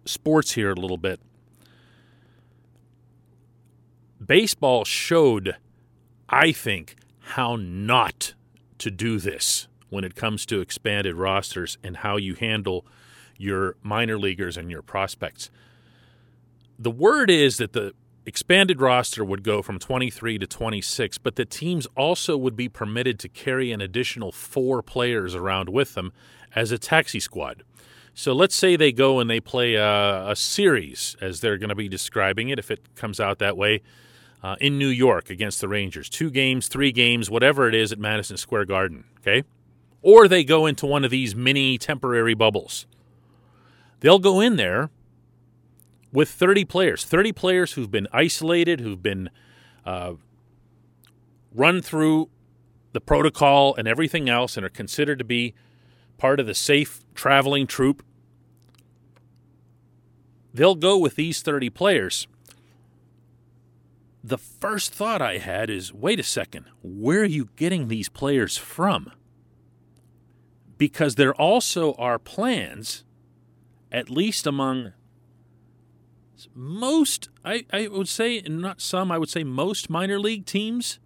sports 0.04 0.52
here 0.52 0.70
a 0.70 0.76
little 0.76 0.96
bit, 0.96 1.20
baseball 4.24 4.84
showed, 4.84 5.56
I 6.28 6.52
think, 6.52 6.96
how 7.20 7.56
not 7.56 8.34
to 8.78 8.90
do 8.90 9.18
this 9.18 9.68
when 9.88 10.04
it 10.04 10.14
comes 10.14 10.46
to 10.46 10.60
expanded 10.60 11.14
rosters 11.14 11.78
and 11.82 11.98
how 11.98 12.16
you 12.16 12.34
handle 12.34 12.86
your 13.38 13.76
minor 13.82 14.18
leaguers 14.18 14.56
and 14.56 14.70
your 14.70 14.82
prospects. 14.82 15.50
The 16.78 16.90
word 16.90 17.30
is 17.30 17.58
that 17.58 17.72
the 17.72 17.94
expanded 18.26 18.80
roster 18.80 19.24
would 19.24 19.42
go 19.42 19.62
from 19.62 19.78
23 19.78 20.38
to 20.38 20.46
26, 20.46 21.18
but 21.18 21.36
the 21.36 21.44
teams 21.44 21.86
also 21.96 22.36
would 22.36 22.56
be 22.56 22.68
permitted 22.68 23.18
to 23.20 23.28
carry 23.28 23.70
an 23.72 23.80
additional 23.80 24.32
four 24.32 24.82
players 24.82 25.34
around 25.34 25.68
with 25.68 25.94
them 25.94 26.12
as 26.54 26.72
a 26.72 26.78
taxi 26.78 27.20
squad. 27.20 27.62
So 28.14 28.32
let's 28.32 28.54
say 28.54 28.76
they 28.76 28.92
go 28.92 29.20
and 29.20 29.28
they 29.28 29.40
play 29.40 29.74
a, 29.74 30.30
a 30.30 30.36
series, 30.36 31.16
as 31.20 31.40
they're 31.40 31.58
going 31.58 31.68
to 31.68 31.74
be 31.74 31.88
describing 31.88 32.48
it, 32.48 32.58
if 32.58 32.70
it 32.70 32.94
comes 32.94 33.20
out 33.20 33.38
that 33.38 33.56
way, 33.56 33.82
uh, 34.42 34.56
in 34.60 34.78
New 34.78 34.88
York 34.88 35.30
against 35.30 35.60
the 35.60 35.68
Rangers. 35.68 36.08
Two 36.08 36.30
games, 36.30 36.68
three 36.68 36.92
games, 36.92 37.30
whatever 37.30 37.68
it 37.68 37.74
is 37.74 37.92
at 37.92 37.98
Madison 37.98 38.36
Square 38.36 38.66
Garden, 38.66 39.04
okay? 39.18 39.42
Or 40.02 40.28
they 40.28 40.44
go 40.44 40.66
into 40.66 40.86
one 40.86 41.04
of 41.04 41.10
these 41.10 41.34
mini 41.34 41.78
temporary 41.78 42.34
bubbles. 42.34 42.86
They'll 44.00 44.18
go 44.18 44.40
in 44.40 44.56
there 44.56 44.90
with 46.12 46.28
30 46.28 46.64
players, 46.64 47.04
30 47.04 47.32
players 47.32 47.72
who've 47.72 47.90
been 47.90 48.08
isolated, 48.12 48.80
who've 48.80 49.02
been 49.02 49.30
uh, 49.84 50.14
run 51.54 51.82
through 51.82 52.28
the 52.92 53.00
protocol 53.00 53.74
and 53.76 53.88
everything 53.88 54.28
else, 54.28 54.56
and 54.56 54.64
are 54.64 54.70
considered 54.70 55.18
to 55.18 55.24
be 55.24 55.54
part 56.18 56.40
of 56.40 56.46
the 56.46 56.54
safe 56.54 57.04
traveling 57.14 57.66
troop. 57.66 58.02
They'll 60.54 60.74
go 60.74 60.96
with 60.96 61.16
these 61.16 61.42
30 61.42 61.68
players. 61.70 62.26
The 64.26 64.38
first 64.38 64.92
thought 64.92 65.22
I 65.22 65.38
had 65.38 65.70
is 65.70 65.94
wait 65.94 66.18
a 66.18 66.24
second, 66.24 66.64
where 66.82 67.20
are 67.20 67.24
you 67.24 67.48
getting 67.54 67.86
these 67.86 68.08
players 68.08 68.56
from? 68.56 69.12
Because 70.76 71.14
there 71.14 71.32
also 71.32 71.92
are 71.94 72.18
plans, 72.18 73.04
at 73.92 74.10
least 74.10 74.44
among 74.44 74.94
most, 76.56 77.28
I, 77.44 77.66
I 77.72 77.86
would 77.86 78.08
say, 78.08 78.40
not 78.40 78.80
some, 78.80 79.12
I 79.12 79.18
would 79.18 79.30
say 79.30 79.44
most 79.44 79.88
minor 79.88 80.18
league 80.18 80.44
teams 80.44 80.98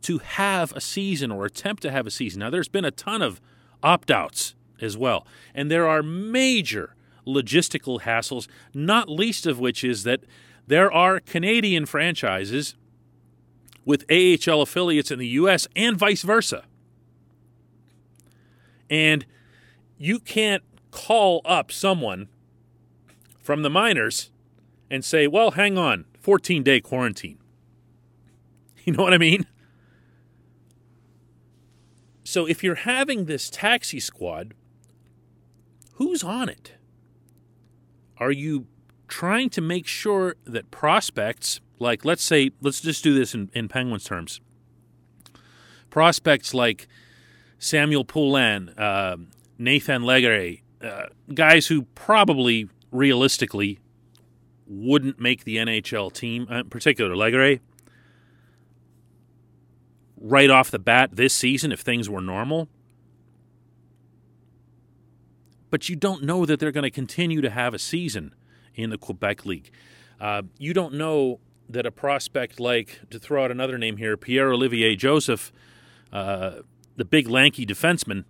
to 0.00 0.20
have 0.20 0.72
a 0.72 0.80
season 0.80 1.30
or 1.30 1.44
attempt 1.44 1.82
to 1.82 1.90
have 1.90 2.06
a 2.06 2.10
season. 2.10 2.40
Now, 2.40 2.48
there's 2.48 2.68
been 2.68 2.86
a 2.86 2.90
ton 2.90 3.20
of 3.20 3.42
opt 3.82 4.10
outs 4.10 4.54
as 4.80 4.96
well, 4.96 5.26
and 5.54 5.70
there 5.70 5.86
are 5.86 6.02
major 6.02 6.96
logistical 7.26 8.00
hassles, 8.00 8.48
not 8.72 9.10
least 9.10 9.44
of 9.44 9.60
which 9.60 9.84
is 9.84 10.04
that 10.04 10.24
there 10.66 10.90
are 10.92 11.20
Canadian 11.20 11.86
franchises 11.86 12.74
with 13.84 14.04
AHL 14.10 14.62
affiliates 14.62 15.10
in 15.10 15.18
the 15.18 15.28
U.S. 15.28 15.68
and 15.76 15.96
vice 15.96 16.22
versa. 16.22 16.64
And 18.88 19.26
you 19.98 20.18
can't 20.18 20.62
call 20.90 21.42
up 21.44 21.70
someone 21.70 22.28
from 23.40 23.62
the 23.62 23.70
minors 23.70 24.30
and 24.90 25.04
say, 25.04 25.26
well, 25.26 25.52
hang 25.52 25.76
on, 25.76 26.06
14 26.20 26.62
day 26.62 26.80
quarantine. 26.80 27.38
You 28.86 28.92
know 28.92 29.02
what 29.02 29.14
I 29.14 29.18
mean? 29.18 29.46
So 32.22 32.46
if 32.46 32.62
you're 32.62 32.74
having 32.74 33.24
this 33.24 33.48
taxi 33.48 33.98
squad, 33.98 34.52
who's 35.94 36.22
on 36.22 36.50
it? 36.50 36.72
Are 38.18 38.30
you 38.30 38.66
trying 39.08 39.50
to 39.50 39.60
make 39.60 39.86
sure 39.86 40.36
that 40.44 40.70
prospects, 40.70 41.60
like 41.78 42.04
let's 42.04 42.22
say, 42.22 42.50
let's 42.60 42.80
just 42.80 43.04
do 43.04 43.14
this 43.14 43.34
in, 43.34 43.50
in 43.54 43.68
Penguins 43.68 44.04
terms, 44.04 44.40
prospects 45.90 46.54
like 46.54 46.88
Samuel 47.58 48.04
Poulin, 48.04 48.70
uh, 48.70 49.16
Nathan 49.58 50.02
Legare, 50.02 50.62
uh, 50.82 51.06
guys 51.32 51.66
who 51.68 51.82
probably 51.94 52.68
realistically 52.90 53.78
wouldn't 54.66 55.20
make 55.20 55.44
the 55.44 55.56
NHL 55.56 56.12
team, 56.12 56.46
uh, 56.50 56.60
in 56.60 56.70
particular 56.70 57.14
Legare, 57.14 57.60
right 60.16 60.50
off 60.50 60.70
the 60.70 60.78
bat 60.78 61.10
this 61.12 61.34
season 61.34 61.70
if 61.72 61.80
things 61.80 62.08
were 62.08 62.20
normal. 62.20 62.68
But 65.70 65.88
you 65.88 65.96
don't 65.96 66.22
know 66.22 66.46
that 66.46 66.60
they're 66.60 66.72
going 66.72 66.84
to 66.84 66.90
continue 66.90 67.40
to 67.40 67.50
have 67.50 67.74
a 67.74 67.78
season 67.78 68.34
in 68.74 68.90
the 68.90 68.98
Quebec 68.98 69.46
League. 69.46 69.70
Uh, 70.20 70.42
you 70.58 70.72
don't 70.72 70.94
know 70.94 71.40
that 71.68 71.86
a 71.86 71.90
prospect 71.90 72.60
like, 72.60 73.00
to 73.10 73.18
throw 73.18 73.44
out 73.44 73.50
another 73.50 73.78
name 73.78 73.96
here, 73.96 74.16
Pierre 74.16 74.52
Olivier 74.52 74.96
Joseph, 74.96 75.52
uh, 76.12 76.60
the 76.96 77.04
big 77.04 77.28
lanky 77.28 77.66
defenseman, 77.66 78.24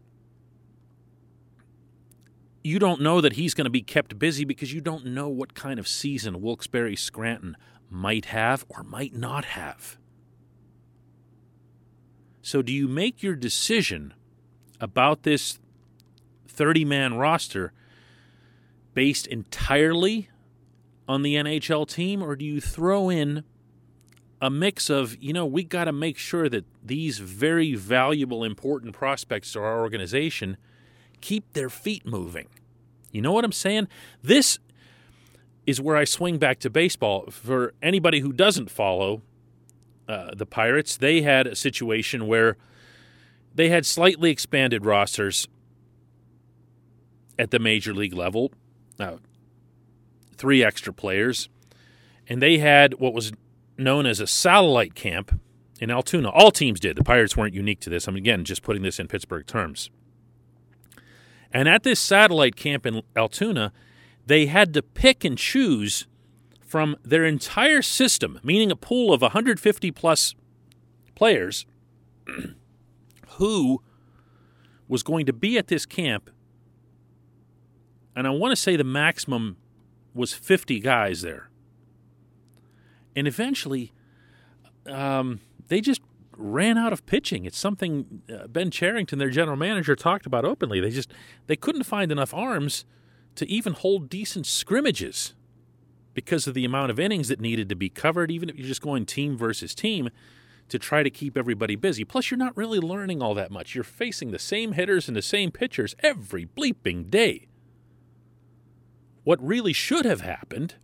you 2.62 2.78
don't 2.78 3.00
know 3.02 3.20
that 3.20 3.34
he's 3.34 3.52
going 3.52 3.66
to 3.66 3.70
be 3.70 3.82
kept 3.82 4.18
busy 4.18 4.44
because 4.44 4.72
you 4.72 4.80
don't 4.80 5.04
know 5.04 5.28
what 5.28 5.54
kind 5.54 5.78
of 5.78 5.86
season 5.86 6.40
Wilkes-Barre 6.40 6.96
Scranton 6.96 7.56
might 7.90 8.26
have 8.26 8.64
or 8.70 8.82
might 8.82 9.14
not 9.14 9.44
have. 9.44 9.98
So, 12.40 12.62
do 12.62 12.72
you 12.72 12.88
make 12.88 13.22
your 13.22 13.36
decision 13.36 14.14
about 14.80 15.22
this 15.22 15.58
30 16.48 16.84
man 16.84 17.14
roster 17.14 17.72
based 18.94 19.26
entirely 19.26 20.28
on 21.08 21.23
the 21.23 21.34
NHL 21.34 21.87
team, 21.88 22.23
or 22.23 22.37
do 22.37 22.44
you 22.44 22.61
throw 22.61 23.11
in 23.11 23.44
a 24.40 24.50
mix 24.50 24.90
of, 24.90 25.16
you 25.23 25.32
know, 25.32 25.46
we 25.46 25.64
got 25.64 25.84
to 25.84 25.92
make 25.92 26.18
sure 26.18 26.49
that 26.49 26.64
these 26.82 27.18
very 27.18 27.75
valuable, 27.75 28.44
important 28.44 28.94
prospects 28.94 29.52
to 29.52 29.61
our 29.61 29.80
organization 29.80 30.56
keep 31.20 31.52
their 31.54 31.70
feet 31.70 32.04
moving. 32.04 32.46
You 33.11 33.23
know 33.23 33.32
what 33.32 33.44
I'm 33.44 33.52
saying? 33.52 33.88
This 34.23 34.58
is 35.66 35.80
where 35.80 35.96
I 35.96 36.04
swing 36.04 36.38
back 36.38 36.58
to 36.61 36.70
baseball. 36.70 37.30
For 37.30 37.73
anybody 37.80 38.20
who 38.20 38.32
doesn't 38.32 38.70
follow 38.70 39.23
uh, 40.06 40.34
the 40.34 40.44
Pirates, 40.44 40.96
they 40.96 41.23
had 41.23 41.46
a 41.46 41.56
situation 41.56 42.26
where 42.26 42.58
they 43.54 43.70
had 43.70 43.87
slightly 43.87 44.30
expanded 44.30 44.84
rosters 44.84 45.49
at 47.38 47.50
the 47.50 47.58
major 47.58 47.94
league 47.94 48.14
level, 48.14 48.52
uh, 49.00 49.16
three 50.44 50.62
extra 50.62 50.92
players, 50.92 51.48
and 52.28 52.42
they 52.42 52.58
had 52.58 52.92
what 53.00 53.14
was 53.14 53.32
known 53.78 54.04
as 54.04 54.20
a 54.20 54.26
satellite 54.26 54.94
camp 54.94 55.40
in 55.80 55.90
Altoona. 55.90 56.28
All 56.28 56.50
teams 56.50 56.78
did. 56.78 56.98
The 56.98 57.02
Pirates 57.02 57.34
weren't 57.34 57.54
unique 57.54 57.80
to 57.80 57.88
this. 57.88 58.06
I'm 58.06 58.14
again 58.14 58.44
just 58.44 58.62
putting 58.62 58.82
this 58.82 58.98
in 59.00 59.08
Pittsburgh 59.08 59.46
terms. 59.46 59.88
And 61.50 61.66
at 61.66 61.82
this 61.82 61.98
satellite 61.98 62.56
camp 62.56 62.84
in 62.84 63.00
Altoona, 63.16 63.72
they 64.26 64.44
had 64.44 64.74
to 64.74 64.82
pick 64.82 65.24
and 65.24 65.38
choose 65.38 66.06
from 66.60 66.96
their 67.02 67.24
entire 67.24 67.80
system, 67.80 68.38
meaning 68.42 68.70
a 68.70 68.76
pool 68.76 69.14
of 69.14 69.22
150 69.22 69.90
plus 69.92 70.34
players, 71.14 71.64
who 73.38 73.80
was 74.88 75.02
going 75.02 75.24
to 75.24 75.32
be 75.32 75.56
at 75.56 75.68
this 75.68 75.86
camp. 75.86 76.28
And 78.14 78.26
I 78.26 78.30
want 78.30 78.52
to 78.52 78.56
say 78.56 78.76
the 78.76 78.84
maximum 78.84 79.56
was 80.14 80.33
50 80.33 80.80
guys 80.80 81.23
there. 81.23 81.50
And 83.16 83.26
eventually, 83.26 83.92
um, 84.87 85.40
they 85.68 85.80
just 85.80 86.00
ran 86.37 86.78
out 86.78 86.92
of 86.92 87.06
pitching. 87.06 87.44
It's 87.44 87.59
something 87.59 88.23
uh, 88.33 88.47
Ben 88.49 88.71
Cherington, 88.71 89.18
their 89.18 89.30
general 89.30 89.56
manager, 89.56 89.94
talked 89.94 90.26
about 90.26 90.44
openly. 90.44 90.80
They 90.80 90.90
just 90.90 91.12
they 91.47 91.56
couldn't 91.56 91.85
find 91.85 92.11
enough 92.11 92.35
arms 92.35 92.85
to 93.37 93.49
even 93.49 93.73
hold 93.73 94.09
decent 94.09 94.47
scrimmages 94.47 95.35
because 96.12 96.47
of 96.47 96.54
the 96.54 96.64
amount 96.64 96.90
of 96.90 97.00
innings 97.00 97.28
that 97.28 97.40
needed 97.40 97.68
to 97.68 97.75
be 97.75 97.88
covered, 97.88 98.30
even 98.30 98.49
if 98.49 98.56
you're 98.56 98.66
just 98.68 98.83
going 98.83 99.04
team 99.04 99.37
versus 99.37 99.75
team 99.75 100.11
to 100.68 100.78
try 100.78 101.02
to 101.02 101.11
keep 101.11 101.37
everybody 101.37 101.76
busy. 101.76 102.04
Plus, 102.04 102.30
you're 102.30 102.38
not 102.38 102.56
really 102.56 102.78
learning 102.78 103.21
all 103.21 103.35
that 103.35 103.50
much. 103.50 103.75
You're 103.75 103.85
facing 103.85 104.30
the 104.30 104.38
same 104.38 104.73
hitters 104.73 105.09
and 105.09 105.16
the 105.16 105.23
same 105.23 105.50
pitchers 105.50 105.94
every 106.02 106.47
bleeping 106.47 107.11
day. 107.11 107.49
What 109.25 109.45
really 109.45 109.73
should 109.73 110.04
have 110.04 110.21
happened, 110.21 110.75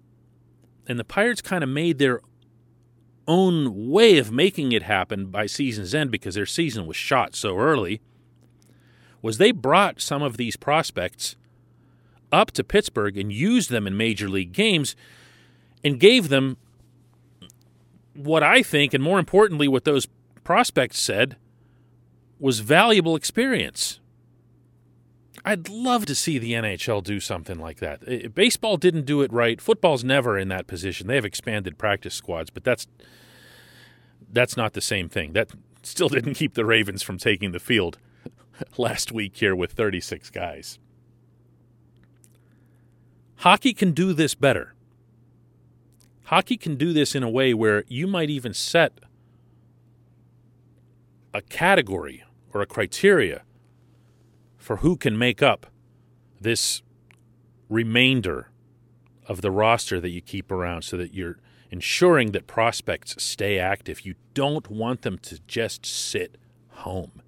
and 0.87 0.99
the 0.99 1.05
Pirates 1.05 1.43
kind 1.43 1.63
of 1.63 1.71
made 1.71 1.99
their 1.99 2.21
own 3.29 3.91
way 3.91 4.19
of 4.19 4.33
making 4.33 4.73
it 4.73 4.83
happen 4.83 5.27
by 5.27 5.47
season's 5.47 5.95
end 5.95 6.11
because 6.11 6.35
their 6.35 6.47
season 6.47 6.87
was 6.87 6.97
shot 6.97 7.37
so 7.37 7.57
early, 7.57 8.01
was 9.23 9.39
they 9.39 9.53
brought 9.53 10.01
some 10.01 10.23
of 10.23 10.37
these 10.37 10.57
prospects 10.57 11.37
up 12.33 12.51
to 12.53 12.65
Pittsburgh 12.65 13.19
and 13.19 13.33
used 13.33 13.71
them 13.71 13.87
in 13.87 13.97
major 13.97 14.29
league 14.29 14.53
games 14.53 14.97
and 15.85 16.01
gave 16.01 16.29
them 16.29 16.57
what 18.15 18.43
I 18.43 18.63
think, 18.63 18.95
and 18.95 19.03
more 19.03 19.19
importantly, 19.19 19.69
what 19.69 19.85
those 19.85 20.09
prospects 20.45 21.01
said, 21.01 21.37
was 22.39 22.61
valuable 22.61 23.17
experience. 23.17 24.01
I'd 25.45 25.69
love 25.69 26.07
to 26.07 26.15
see 26.15 26.39
the 26.39 26.53
NHL 26.53 27.03
do 27.03 27.21
something 27.21 27.59
like 27.59 27.79
that. 27.79 28.35
Baseball 28.35 28.77
didn't 28.77 29.07
do 29.07 29.23
it 29.23 29.33
right. 29.33 29.61
Football's 29.61 30.05
never 30.05 30.39
in 30.39 30.49
that 30.49 30.67
position. 30.67 31.07
They 31.07 31.15
have 31.15 31.25
expanded 31.25 31.79
practice 31.79 32.15
squads, 32.15 32.51
but 32.51 32.65
that's 32.65 32.87
that's 34.33 34.57
not 34.57 34.75
the 34.75 34.81
same 34.81 35.09
thing. 35.09 35.33
That 35.33 35.51
still 35.83 36.09
didn't 36.11 36.35
keep 36.35 36.55
the 36.55 36.65
Ravens 36.65 37.03
from 37.03 37.19
taking 37.19 37.53
the 37.53 37.59
field 37.59 37.99
last 38.77 39.13
week 39.13 39.37
here 39.37 39.57
with 39.57 39.73
36 39.73 40.31
guys. 40.31 40.79
Hockey 43.37 43.73
can 43.73 43.93
do 43.93 44.13
this 44.13 44.35
better. 44.35 44.75
Hockey 46.25 46.59
can 46.59 46.77
do 46.77 46.93
this 46.93 47.15
in 47.15 47.23
a 47.23 47.31
way 47.31 47.55
where 47.55 47.85
you 47.89 48.07
might 48.07 48.31
even 48.31 48.53
set 48.53 49.01
a 51.33 51.41
category 51.41 52.23
or 52.53 52.61
a 52.61 52.67
criteria 52.67 53.43
for 54.61 54.77
who 54.77 54.97
can 54.97 55.19
make 55.19 55.43
up 55.43 55.67
this 56.41 56.83
remainder 57.69 58.51
of 59.27 59.41
the 59.41 59.51
roster 59.51 60.01
that 60.01 60.11
you 60.11 60.21
keep 60.21 60.53
around 60.53 60.83
so 60.83 60.97
that 60.97 61.15
you're 61.15 61.39
ensuring 61.71 62.33
that 62.33 62.47
prospects 62.47 63.15
stay 63.23 63.59
active. 63.59 64.05
You 64.05 64.15
don't 64.35 64.71
want 64.71 65.03
them 65.03 65.19
to 65.19 65.41
just 65.47 65.87
sit 65.87 66.37
home. 66.69 67.23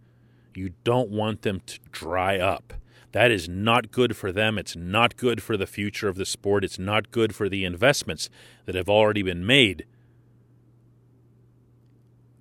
You 0.54 0.74
don't 0.85 1.11
want 1.11 1.42
them 1.42 1.61
to 1.66 1.80
dry 1.90 2.38
up. 2.38 2.74
That 3.12 3.30
is 3.30 3.48
not 3.48 3.92
good 3.92 4.16
for 4.16 4.33
them. 4.33 4.59
It's 4.59 4.76
not 4.76 5.16
good 5.16 5.42
for 5.42 5.57
the 5.57 5.66
future 5.66 6.09
of 6.09 6.16
the 6.16 6.26
sport. 6.26 6.64
It's 6.64 6.78
not 6.78 7.11
good 7.11 7.35
for 7.35 7.48
the 7.48 7.64
investments 7.64 8.28
that 8.66 8.74
have 8.74 8.88
already 8.88 9.22
been 9.22 9.46
made 9.46 9.87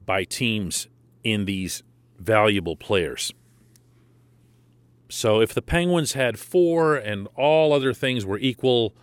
by 0.06 0.24
teams 0.24 0.88
in 1.24 1.46
these 1.46 1.84
valuable 2.18 2.76
players. 2.76 3.34
So 5.12 5.42
if 5.42 5.54
the 5.54 5.62
Penguins 5.62 6.14
had 6.14 6.40
four 6.40 6.96
and 6.96 7.28
all 7.36 7.74
other 7.74 7.94
things 7.94 8.26
were 8.26 8.38
equal, 8.40 8.96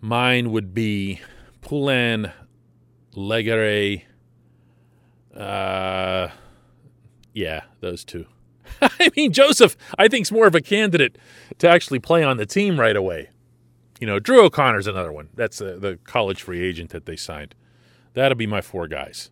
mine 0.00 0.50
would 0.50 0.74
be 0.74 1.20
Poulin, 1.60 2.32
Legare, 3.14 4.02
uh, 5.36 6.28
yeah, 7.32 7.62
those 7.78 8.04
two. 8.04 8.26
I 8.82 9.10
mean, 9.16 9.32
Joseph, 9.32 9.76
I 9.96 10.08
think, 10.08 10.26
is 10.26 10.32
more 10.32 10.48
of 10.48 10.56
a 10.56 10.60
candidate 10.60 11.18
to 11.58 11.68
actually 11.68 12.00
play 12.00 12.24
on 12.24 12.36
the 12.36 12.46
team 12.46 12.78
right 12.80 12.96
away. 12.96 13.30
You 14.00 14.08
know, 14.08 14.18
Drew 14.18 14.44
O'Connor's 14.44 14.88
another 14.88 15.12
one. 15.12 15.28
That's 15.34 15.60
uh, 15.60 15.76
the 15.78 16.00
college 16.02 16.42
free 16.42 16.60
agent 16.60 16.90
that 16.90 17.06
they 17.06 17.16
signed. 17.16 17.54
That'll 18.14 18.36
be 18.36 18.48
my 18.48 18.60
four 18.60 18.88
guys. 18.88 19.30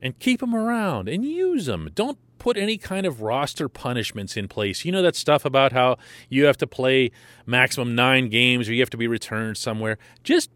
And 0.00 0.18
keep 0.18 0.40
them 0.40 0.54
around 0.54 1.10
and 1.10 1.26
use 1.26 1.66
them. 1.66 1.90
Don't 1.94 2.18
put 2.38 2.56
any 2.56 2.78
kind 2.78 3.06
of 3.06 3.22
roster 3.22 3.68
punishments 3.68 4.36
in 4.36 4.48
place. 4.48 4.84
You 4.84 4.92
know 4.92 5.02
that 5.02 5.16
stuff 5.16 5.44
about 5.44 5.72
how 5.72 5.96
you 6.28 6.44
have 6.44 6.56
to 6.58 6.66
play 6.66 7.10
maximum 7.46 7.94
nine 7.94 8.28
games 8.28 8.68
or 8.68 8.74
you 8.74 8.80
have 8.80 8.90
to 8.90 8.96
be 8.96 9.08
returned 9.08 9.56
somewhere. 9.56 9.98
Just 10.22 10.50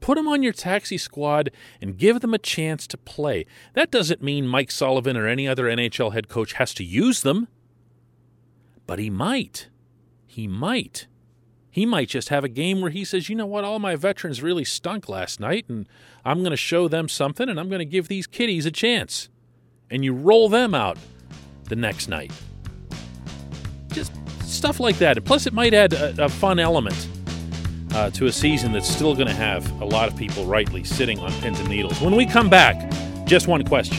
Put 0.00 0.16
them 0.16 0.28
on 0.28 0.42
your 0.42 0.52
taxi 0.52 0.96
squad 0.96 1.50
and 1.80 1.98
give 1.98 2.20
them 2.20 2.34
a 2.34 2.38
chance 2.38 2.86
to 2.88 2.96
play. 2.96 3.46
That 3.74 3.90
doesn't 3.90 4.22
mean 4.22 4.46
Mike 4.46 4.70
Sullivan 4.70 5.16
or 5.16 5.26
any 5.26 5.48
other 5.48 5.64
NHL 5.64 6.12
head 6.12 6.28
coach 6.28 6.54
has 6.54 6.72
to 6.74 6.84
use 6.84 7.22
them, 7.22 7.48
but 8.86 8.98
he 8.98 9.10
might. 9.10 9.68
He 10.26 10.46
might. 10.46 11.06
He 11.70 11.84
might 11.84 12.08
just 12.08 12.28
have 12.28 12.44
a 12.44 12.48
game 12.48 12.80
where 12.80 12.90
he 12.90 13.04
says, 13.04 13.28
you 13.28 13.36
know 13.36 13.46
what, 13.46 13.64
all 13.64 13.78
my 13.78 13.96
veterans 13.96 14.42
really 14.42 14.64
stunk 14.64 15.08
last 15.08 15.38
night, 15.40 15.66
and 15.68 15.88
I'm 16.24 16.40
going 16.40 16.50
to 16.50 16.56
show 16.56 16.88
them 16.88 17.08
something, 17.08 17.48
and 17.48 17.58
I'm 17.58 17.68
going 17.68 17.80
to 17.80 17.84
give 17.84 18.08
these 18.08 18.26
kiddies 18.26 18.66
a 18.66 18.70
chance. 18.70 19.28
And 19.90 20.04
you 20.04 20.12
roll 20.12 20.48
them 20.48 20.74
out 20.74 20.98
the 21.64 21.76
next 21.76 22.08
night. 22.08 22.32
Just 23.88 24.12
stuff 24.42 24.80
like 24.80 24.98
that. 24.98 25.16
And 25.16 25.24
plus, 25.24 25.46
it 25.46 25.52
might 25.52 25.74
add 25.74 25.92
a, 25.92 26.24
a 26.24 26.28
fun 26.28 26.58
element 26.58 27.08
uh, 27.94 28.10
to 28.10 28.26
a 28.26 28.32
season 28.32 28.72
that's 28.72 28.88
still 28.88 29.14
going 29.14 29.28
to 29.28 29.34
have 29.34 29.68
a 29.80 29.84
lot 29.84 30.08
of 30.08 30.16
people 30.16 30.44
rightly 30.44 30.84
sitting 30.84 31.18
on 31.20 31.32
pins 31.40 31.58
and 31.58 31.68
needles. 31.68 32.00
When 32.00 32.16
we 32.16 32.26
come 32.26 32.50
back, 32.50 32.90
just 33.24 33.48
one 33.48 33.64
question. 33.64 33.98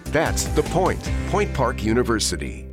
That's 0.11 0.43
the 0.43 0.63
point. 0.63 1.09
Point 1.29 1.53
Park 1.53 1.83
University. 1.83 2.67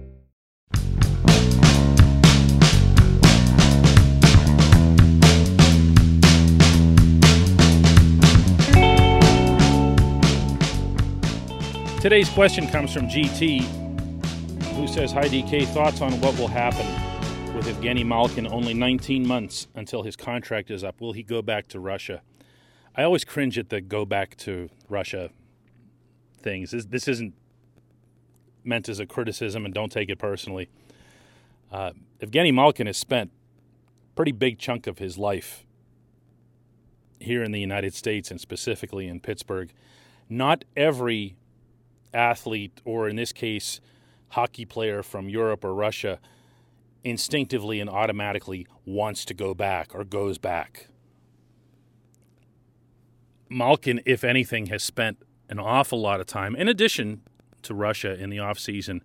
Today's 12.01 12.29
question 12.31 12.67
comes 12.67 12.93
from 12.93 13.07
GT, 13.07 13.63
who 14.75 14.89
says, 14.89 15.13
Hi 15.13 15.23
DK, 15.29 15.67
thoughts 15.67 16.01
on 16.01 16.21
what 16.21 16.37
will 16.39 16.49
happen 16.49 16.87
with 17.55 17.67
Evgeny 17.67 18.05
Malkin 18.05 18.49
only 18.49 18.75
19 18.75 19.25
months 19.25 19.69
until 19.77 20.03
his 20.03 20.17
contract 20.17 20.73
is 20.73 20.83
up? 20.83 21.01
Will 21.01 21.13
he 21.13 21.23
go 21.23 21.41
back 21.43 21.69
to 21.69 21.79
Russia? 21.79 22.23
I 22.97 23.05
always 23.05 23.25
cringe 23.25 23.59
at 23.59 23.69
the 23.69 23.81
go 23.81 24.05
back 24.05 24.37
to 24.39 24.71
Russia 24.89 25.31
things. 26.41 26.71
This, 26.71 26.85
this 26.87 27.09
isn't 27.09 27.35
meant 28.65 28.89
as 28.89 29.01
a 29.01 29.07
criticism, 29.07 29.65
and 29.65 29.73
don't 29.75 29.91
take 29.91 30.11
it 30.11 30.19
personally. 30.19 30.69
Uh, 31.71 31.93
Evgeny 32.21 32.53
Malkin 32.53 32.87
has 32.87 32.97
spent 32.97 33.31
a 33.31 34.15
pretty 34.17 34.33
big 34.33 34.59
chunk 34.59 34.87
of 34.87 34.99
his 34.99 35.19
life 35.19 35.65
here 37.21 37.43
in 37.43 37.53
the 37.53 37.61
United 37.61 37.95
States 37.95 38.31
and 38.31 38.41
specifically 38.41 39.07
in 39.09 39.21
Pittsburgh. 39.21 39.73
not 40.29 40.65
every 40.77 41.37
athlete, 42.13 42.81
or 42.85 43.09
in 43.09 43.17
this 43.17 43.33
case, 43.33 43.81
hockey 44.31 44.65
player 44.65 45.03
from 45.03 45.29
Europe 45.29 45.65
or 45.65 45.75
Russia, 45.75 46.19
instinctively 47.05 47.81
and 47.81 47.89
automatically 47.89 48.67
wants 48.85 49.25
to 49.25 49.35
go 49.35 49.55
back 49.55 49.95
or 49.95 50.05
goes 50.05 50.39
back. 50.39 50.89
Malkin, 53.49 54.01
if 54.05 54.25
anything, 54.25 54.67
has 54.67 54.83
spent 54.83 55.19
an 55.49 55.59
awful 55.59 56.01
lot 56.01 56.21
of 56.21 56.27
time, 56.27 56.55
in 56.57 56.69
addition 56.69 57.23
to 57.63 57.75
Russia 57.75 58.15
in 58.19 58.31
the 58.31 58.39
off 58.39 58.59
season, 58.59 59.03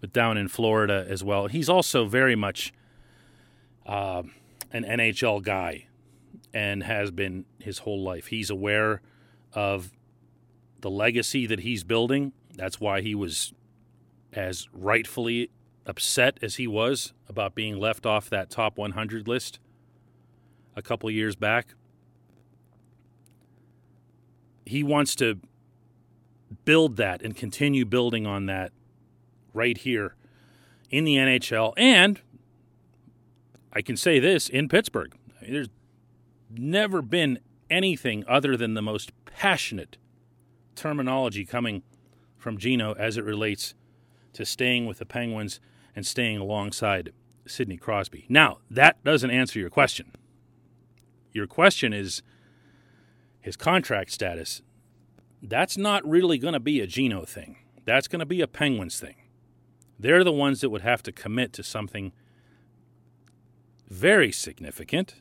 but 0.00 0.12
down 0.12 0.36
in 0.36 0.48
Florida 0.48 1.06
as 1.08 1.22
well. 1.22 1.46
He's 1.46 1.68
also 1.68 2.06
very 2.06 2.36
much 2.36 2.72
uh, 3.86 4.22
an 4.72 4.84
NHL 4.84 5.42
guy 5.42 5.86
and 6.54 6.82
has 6.82 7.10
been 7.10 7.44
his 7.58 7.78
whole 7.78 8.02
life. 8.02 8.26
He's 8.26 8.50
aware 8.50 9.00
of 9.52 9.92
the 10.80 10.90
legacy 10.90 11.46
that 11.46 11.60
he's 11.60 11.84
building. 11.84 12.32
That's 12.54 12.80
why 12.80 13.00
he 13.00 13.14
was 13.14 13.52
as 14.32 14.68
rightfully 14.72 15.50
upset 15.86 16.38
as 16.42 16.56
he 16.56 16.66
was 16.66 17.12
about 17.28 17.54
being 17.54 17.78
left 17.78 18.06
off 18.06 18.30
that 18.30 18.50
top 18.50 18.78
100 18.78 19.26
list 19.26 19.58
a 20.76 20.82
couple 20.82 21.10
years 21.10 21.36
back. 21.36 21.74
He 24.72 24.82
wants 24.82 25.14
to 25.16 25.38
build 26.64 26.96
that 26.96 27.20
and 27.20 27.36
continue 27.36 27.84
building 27.84 28.26
on 28.26 28.46
that 28.46 28.72
right 29.52 29.76
here 29.76 30.14
in 30.88 31.04
the 31.04 31.16
NHL. 31.16 31.74
And 31.76 32.18
I 33.70 33.82
can 33.82 33.98
say 33.98 34.18
this 34.18 34.48
in 34.48 34.70
Pittsburgh 34.70 35.14
there's 35.46 35.68
never 36.48 37.02
been 37.02 37.40
anything 37.68 38.24
other 38.26 38.56
than 38.56 38.72
the 38.72 38.80
most 38.80 39.12
passionate 39.26 39.98
terminology 40.74 41.44
coming 41.44 41.82
from 42.38 42.56
Gino 42.56 42.94
as 42.94 43.18
it 43.18 43.24
relates 43.24 43.74
to 44.32 44.46
staying 44.46 44.86
with 44.86 45.00
the 45.00 45.04
Penguins 45.04 45.60
and 45.94 46.06
staying 46.06 46.38
alongside 46.38 47.12
Sidney 47.46 47.76
Crosby. 47.76 48.24
Now, 48.30 48.60
that 48.70 49.04
doesn't 49.04 49.30
answer 49.30 49.58
your 49.58 49.68
question. 49.68 50.12
Your 51.30 51.46
question 51.46 51.92
is 51.92 52.22
his 53.42 53.56
contract 53.56 54.12
status. 54.12 54.62
That's 55.42 55.76
not 55.76 56.08
really 56.08 56.38
going 56.38 56.54
to 56.54 56.60
be 56.60 56.80
a 56.80 56.86
Gino 56.86 57.24
thing. 57.24 57.56
That's 57.84 58.06
going 58.06 58.20
to 58.20 58.26
be 58.26 58.40
a 58.40 58.46
Penguins 58.46 59.00
thing. 59.00 59.16
They're 59.98 60.24
the 60.24 60.32
ones 60.32 60.60
that 60.60 60.70
would 60.70 60.82
have 60.82 61.02
to 61.02 61.12
commit 61.12 61.52
to 61.54 61.64
something 61.64 62.12
very 63.88 64.32
significant 64.32 65.16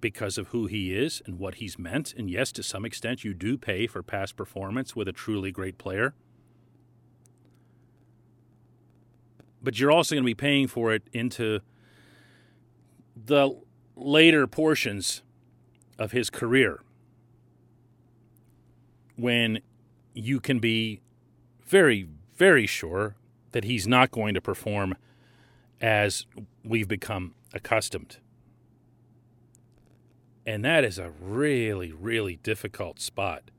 because 0.00 0.36
of 0.36 0.48
who 0.48 0.66
he 0.66 0.94
is 0.94 1.22
and 1.24 1.38
what 1.38 1.56
he's 1.56 1.78
meant. 1.78 2.12
And 2.16 2.30
yes, 2.30 2.52
to 2.52 2.62
some 2.62 2.84
extent, 2.84 3.24
you 3.24 3.32
do 3.32 3.56
pay 3.56 3.86
for 3.86 4.02
past 4.02 4.36
performance 4.36 4.94
with 4.94 5.08
a 5.08 5.12
truly 5.12 5.50
great 5.50 5.78
player. 5.78 6.14
But 9.62 9.80
you're 9.80 9.90
also 9.90 10.14
going 10.14 10.22
to 10.22 10.26
be 10.26 10.34
paying 10.34 10.68
for 10.68 10.92
it 10.92 11.08
into 11.14 11.60
the 13.16 13.58
later 13.96 14.46
portions 14.46 15.22
of 15.98 16.12
his 16.12 16.28
career 16.28 16.82
when 19.16 19.60
you 20.14 20.40
can 20.40 20.58
be 20.58 21.00
very, 21.64 22.08
very 22.34 22.66
sure 22.66 23.16
that 23.52 23.64
he's 23.64 23.86
not 23.86 24.10
going 24.10 24.34
to 24.34 24.40
perform 24.40 24.94
as 25.80 26.26
we've 26.64 26.88
become 26.88 27.34
accustomed. 27.52 28.18
And 30.46 30.64
that 30.64 30.84
is 30.84 30.98
a 30.98 31.10
really, 31.20 31.92
really 31.92 32.36
difficult 32.36 33.00
spot 33.00 33.50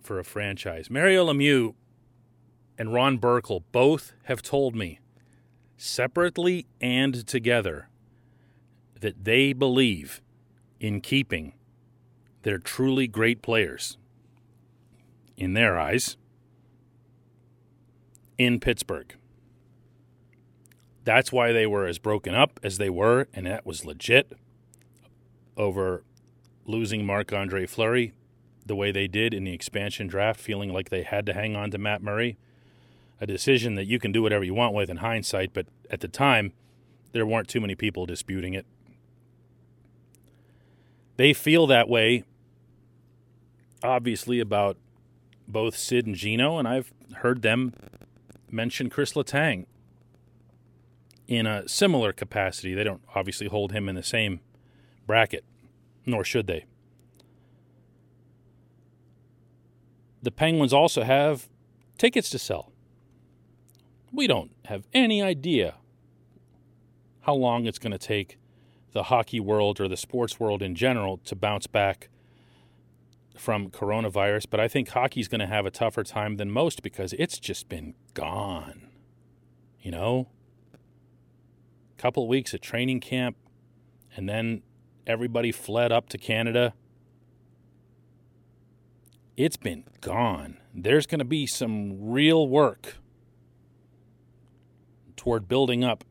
for 0.00 0.18
a 0.18 0.24
franchise. 0.24 0.90
Mario 0.90 1.26
Lemieux 1.26 1.74
and 2.78 2.92
Ron 2.92 3.18
Burkle 3.18 3.62
both 3.72 4.12
have 4.24 4.42
told 4.42 4.76
me, 4.76 5.00
separately 5.78 6.66
and 6.80 7.26
together, 7.26 7.88
that 9.00 9.24
they 9.24 9.52
believe 9.52 10.20
in 10.78 11.00
keeping 11.00 11.54
their 12.42 12.58
truly 12.58 13.06
great 13.06 13.42
players, 13.42 13.98
in 15.36 15.54
their 15.54 15.78
eyes, 15.78 16.16
in 18.38 18.60
Pittsburgh. 18.60 19.14
That's 21.04 21.30
why 21.30 21.52
they 21.52 21.66
were 21.66 21.86
as 21.86 21.98
broken 21.98 22.34
up 22.34 22.58
as 22.62 22.78
they 22.78 22.90
were, 22.90 23.28
and 23.32 23.46
that 23.46 23.64
was 23.64 23.84
legit 23.84 24.32
over 25.56 26.02
losing 26.64 27.06
Marc 27.06 27.32
Andre 27.32 27.66
Fleury 27.66 28.12
the 28.66 28.74
way 28.74 28.90
they 28.90 29.06
did 29.06 29.32
in 29.32 29.44
the 29.44 29.52
expansion 29.52 30.08
draft, 30.08 30.40
feeling 30.40 30.72
like 30.72 30.90
they 30.90 31.04
had 31.04 31.24
to 31.26 31.32
hang 31.32 31.54
on 31.54 31.70
to 31.70 31.78
Matt 31.78 32.02
Murray. 32.02 32.36
A 33.20 33.26
decision 33.26 33.76
that 33.76 33.86
you 33.86 33.98
can 33.98 34.12
do 34.12 34.22
whatever 34.22 34.44
you 34.44 34.54
want 34.54 34.74
with 34.74 34.90
in 34.90 34.98
hindsight, 34.98 35.54
but 35.54 35.66
at 35.88 36.00
the 36.00 36.08
time, 36.08 36.52
there 37.12 37.24
weren't 37.24 37.48
too 37.48 37.60
many 37.60 37.74
people 37.74 38.04
disputing 38.04 38.52
it. 38.52 38.66
They 41.16 41.32
feel 41.32 41.66
that 41.68 41.88
way, 41.88 42.24
obviously, 43.82 44.40
about 44.40 44.76
both 45.48 45.76
Sid 45.76 46.06
and 46.06 46.16
Gino, 46.16 46.58
and 46.58 46.66
I've 46.66 46.92
heard 47.16 47.42
them 47.42 47.72
mention 48.50 48.90
Chris 48.90 49.12
Letang 49.12 49.66
in 51.28 51.46
a 51.46 51.68
similar 51.68 52.12
capacity. 52.12 52.74
They 52.74 52.84
don't 52.84 53.02
obviously 53.14 53.48
hold 53.48 53.72
him 53.72 53.88
in 53.88 53.94
the 53.94 54.02
same 54.02 54.40
bracket, 55.06 55.44
nor 56.04 56.24
should 56.24 56.46
they. 56.46 56.66
The 60.22 60.30
Penguins 60.30 60.72
also 60.72 61.02
have 61.02 61.48
tickets 61.98 62.30
to 62.30 62.38
sell. 62.38 62.72
We 64.12 64.26
don't 64.26 64.50
have 64.64 64.86
any 64.92 65.22
idea 65.22 65.74
how 67.22 67.34
long 67.34 67.66
it's 67.66 67.78
going 67.78 67.92
to 67.92 67.98
take 67.98 68.38
the 68.92 69.04
hockey 69.04 69.40
world 69.40 69.80
or 69.80 69.88
the 69.88 69.96
sports 69.96 70.40
world 70.40 70.62
in 70.62 70.74
general 70.74 71.18
to 71.18 71.36
bounce 71.36 71.66
back 71.66 72.08
from 73.36 73.70
coronavirus, 73.70 74.46
but 74.50 74.60
I 74.60 74.68
think 74.68 74.88
hockey's 74.88 75.28
going 75.28 75.40
to 75.40 75.46
have 75.46 75.66
a 75.66 75.70
tougher 75.70 76.02
time 76.02 76.36
than 76.36 76.50
most 76.50 76.82
because 76.82 77.12
it's 77.14 77.38
just 77.38 77.68
been 77.68 77.94
gone. 78.14 78.88
You 79.80 79.90
know, 79.92 80.28
couple 81.96 82.22
of 82.22 82.28
weeks 82.28 82.54
at 82.54 82.62
training 82.62 83.00
camp, 83.00 83.36
and 84.16 84.28
then 84.28 84.62
everybody 85.06 85.52
fled 85.52 85.92
up 85.92 86.08
to 86.10 86.18
Canada. 86.18 86.74
It's 89.36 89.56
been 89.56 89.84
gone. 90.00 90.58
There's 90.74 91.06
going 91.06 91.18
to 91.18 91.24
be 91.24 91.46
some 91.46 92.10
real 92.10 92.48
work 92.48 92.96
toward 95.16 95.48
building 95.48 95.84
up 95.84 96.04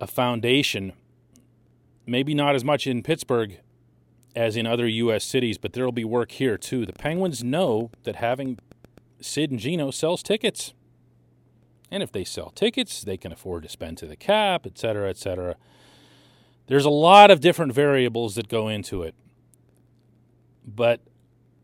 a 0.00 0.06
foundation, 0.06 0.92
maybe 2.06 2.34
not 2.34 2.54
as 2.54 2.64
much 2.64 2.86
in 2.86 3.02
Pittsburgh 3.02 3.58
as 4.34 4.56
in 4.56 4.66
other 4.66 4.86
U.S. 4.86 5.24
cities, 5.24 5.58
but 5.58 5.72
there 5.72 5.84
will 5.84 5.92
be 5.92 6.04
work 6.04 6.32
here 6.32 6.58
too. 6.58 6.84
The 6.84 6.92
Penguins 6.92 7.44
know 7.44 7.90
that 8.02 8.16
having 8.16 8.58
Sid 9.20 9.50
and 9.50 9.60
Gino 9.60 9.90
sells 9.90 10.22
tickets. 10.22 10.74
And 11.90 12.02
if 12.02 12.10
they 12.10 12.24
sell 12.24 12.50
tickets, 12.50 13.02
they 13.02 13.16
can 13.16 13.32
afford 13.32 13.62
to 13.62 13.68
spend 13.68 13.98
to 13.98 14.06
the 14.06 14.16
cap, 14.16 14.66
et 14.66 14.76
cetera, 14.78 15.08
et 15.08 15.16
cetera. 15.16 15.56
There's 16.66 16.84
a 16.84 16.90
lot 16.90 17.30
of 17.30 17.40
different 17.40 17.72
variables 17.72 18.34
that 18.34 18.48
go 18.48 18.68
into 18.68 19.02
it. 19.02 19.14
But 20.66 21.00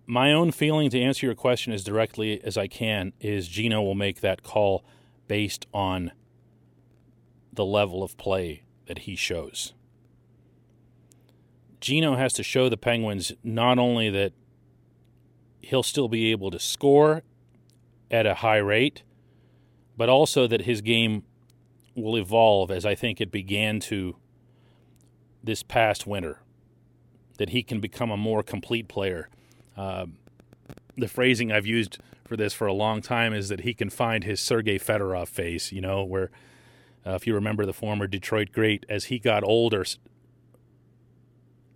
my 0.07 0.33
own 0.33 0.53
feeling 0.53 0.91
to 0.91 1.01
answer 1.01 1.27
your 1.27 1.35
question 1.35 1.73
as 1.73 1.83
directly 1.83 2.43
as 2.45 2.57
I 2.57 2.67
can 2.67 3.13
is 3.21 3.49
Gino 3.49 3.83
will 3.83 3.95
make 3.95 4.21
that 4.21 4.43
call 4.43 4.85
based 5.27 5.67
on 5.73 6.13
the 7.53 7.65
level 7.65 8.03
of 8.03 8.17
play 8.17 8.63
that 8.87 9.01
he 9.01 9.17
shows. 9.17 9.73
Gino 11.81 12.17
has 12.17 12.33
to 12.35 12.43
show 12.43 12.69
the 12.69 12.77
Penguins 12.77 13.33
not 13.43 13.79
only 13.79 14.11
that 14.11 14.33
he'll 15.61 15.83
still 15.83 16.09
be 16.09 16.31
able 16.31 16.51
to 16.51 16.59
score 16.59 17.23
at 18.11 18.27
a 18.27 18.35
high 18.35 18.59
rate, 18.59 19.03
but 19.97 20.09
also 20.09 20.47
that 20.47 20.63
his 20.63 20.81
game 20.81 21.23
will 21.95 22.17
evolve 22.17 22.71
as 22.71 22.85
I 22.85 22.95
think 22.95 23.21
it 23.21 23.31
began 23.31 23.81
to 23.81 24.17
this 25.43 25.63
past 25.63 26.07
winter, 26.07 26.41
that 27.39 27.51
he 27.51 27.63
can 27.63 27.81
become 27.81 28.11
a 28.11 28.17
more 28.17 28.43
complete 28.43 28.89
player. 28.89 29.29
Uh, 29.77 30.07
the 30.97 31.09
phrasing 31.09 31.51
I've 31.51 31.67
used 31.67 31.99
for 32.25 32.37
this 32.37 32.53
for 32.53 32.67
a 32.67 32.73
long 32.73 33.01
time 33.01 33.33
is 33.33 33.49
that 33.49 33.61
he 33.61 33.75
can 33.75 33.91
find 33.91 34.25
his 34.25 34.41
Sergei 34.41 34.79
Fedorov 34.79 35.29
face, 35.29 35.73
you 35.73 35.81
know, 35.81 36.05
where 36.05 36.31
uh, 37.07 37.13
if 37.13 37.27
you 37.27 37.35
remember 37.35 37.65
the 37.65 37.73
former 37.73 38.07
Detroit 38.07 38.53
great, 38.53 38.85
as 38.89 39.07
he 39.07 39.19
got 39.19 39.43
older, 39.43 39.85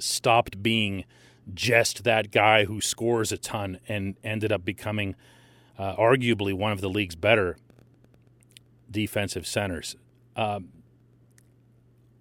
stopped 0.05 0.63
being 0.63 1.05
just 1.53 2.05
that 2.05 2.31
guy 2.31 2.65
who 2.65 2.81
scores 2.81 3.33
a 3.33 3.39
ton 3.39 3.79
and 3.89 4.17
ended 4.25 4.53
up 4.53 4.65
becoming 4.65 5.15
uh, 5.79 5.95
arguably 5.97 6.55
one 6.55 6.73
of 6.73 6.81
the 6.81 6.89
league's 6.89 7.17
better 7.17 7.57
defensive 8.91 9.47
centers. 9.47 9.97
Um, 10.37 10.69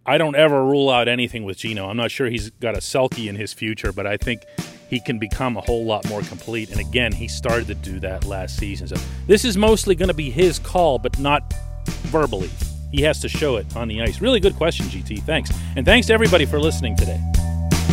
I 0.06 0.18
don't 0.18 0.36
ever 0.36 0.66
rule 0.66 0.90
out 0.90 1.08
anything 1.08 1.46
with 1.46 1.58
Gino. 1.58 1.88
I'm 1.88 1.96
not 1.96 2.12
sure 2.12 2.28
he's 2.28 2.50
got 2.50 2.76
a 2.76 2.80
Selke 2.80 3.28
in 3.28 3.36
his 3.36 3.54
future, 3.54 3.94
but 3.94 4.06
I 4.06 4.18
think 4.18 4.42
he 4.90 5.00
can 5.00 5.18
become 5.18 5.56
a 5.56 5.62
whole 5.62 5.86
lot 5.86 6.08
more 6.10 6.22
complete. 6.24 6.70
And 6.72 6.80
again, 6.80 7.14
he 7.14 7.28
started 7.28 7.68
to 7.68 7.76
do 7.76 8.00
that 8.02 8.26
last 8.26 8.58
season. 8.58 8.88
So 8.88 8.96
this 9.28 9.46
is 9.46 9.56
mostly 9.56 9.96
going 9.96 10.10
to 10.10 10.14
be 10.14 10.30
his 10.30 10.60
call, 10.60 11.00
but 11.00 11.18
not 11.20 11.54
verbally. 11.86 12.50
He 12.92 13.02
has 13.04 13.20
to 13.22 13.30
show 13.30 13.56
it 13.56 13.76
on 13.76 13.88
the 13.88 14.02
ice. 14.02 14.22
Really 14.22 14.40
good 14.40 14.56
question, 14.56 14.86
GT. 14.88 15.24
Thanks. 15.24 15.52
And 15.76 15.86
thanks 15.86 16.08
to 16.08 16.14
everybody 16.14 16.46
for 16.46 16.60
listening 16.60 16.96
today. 16.96 17.20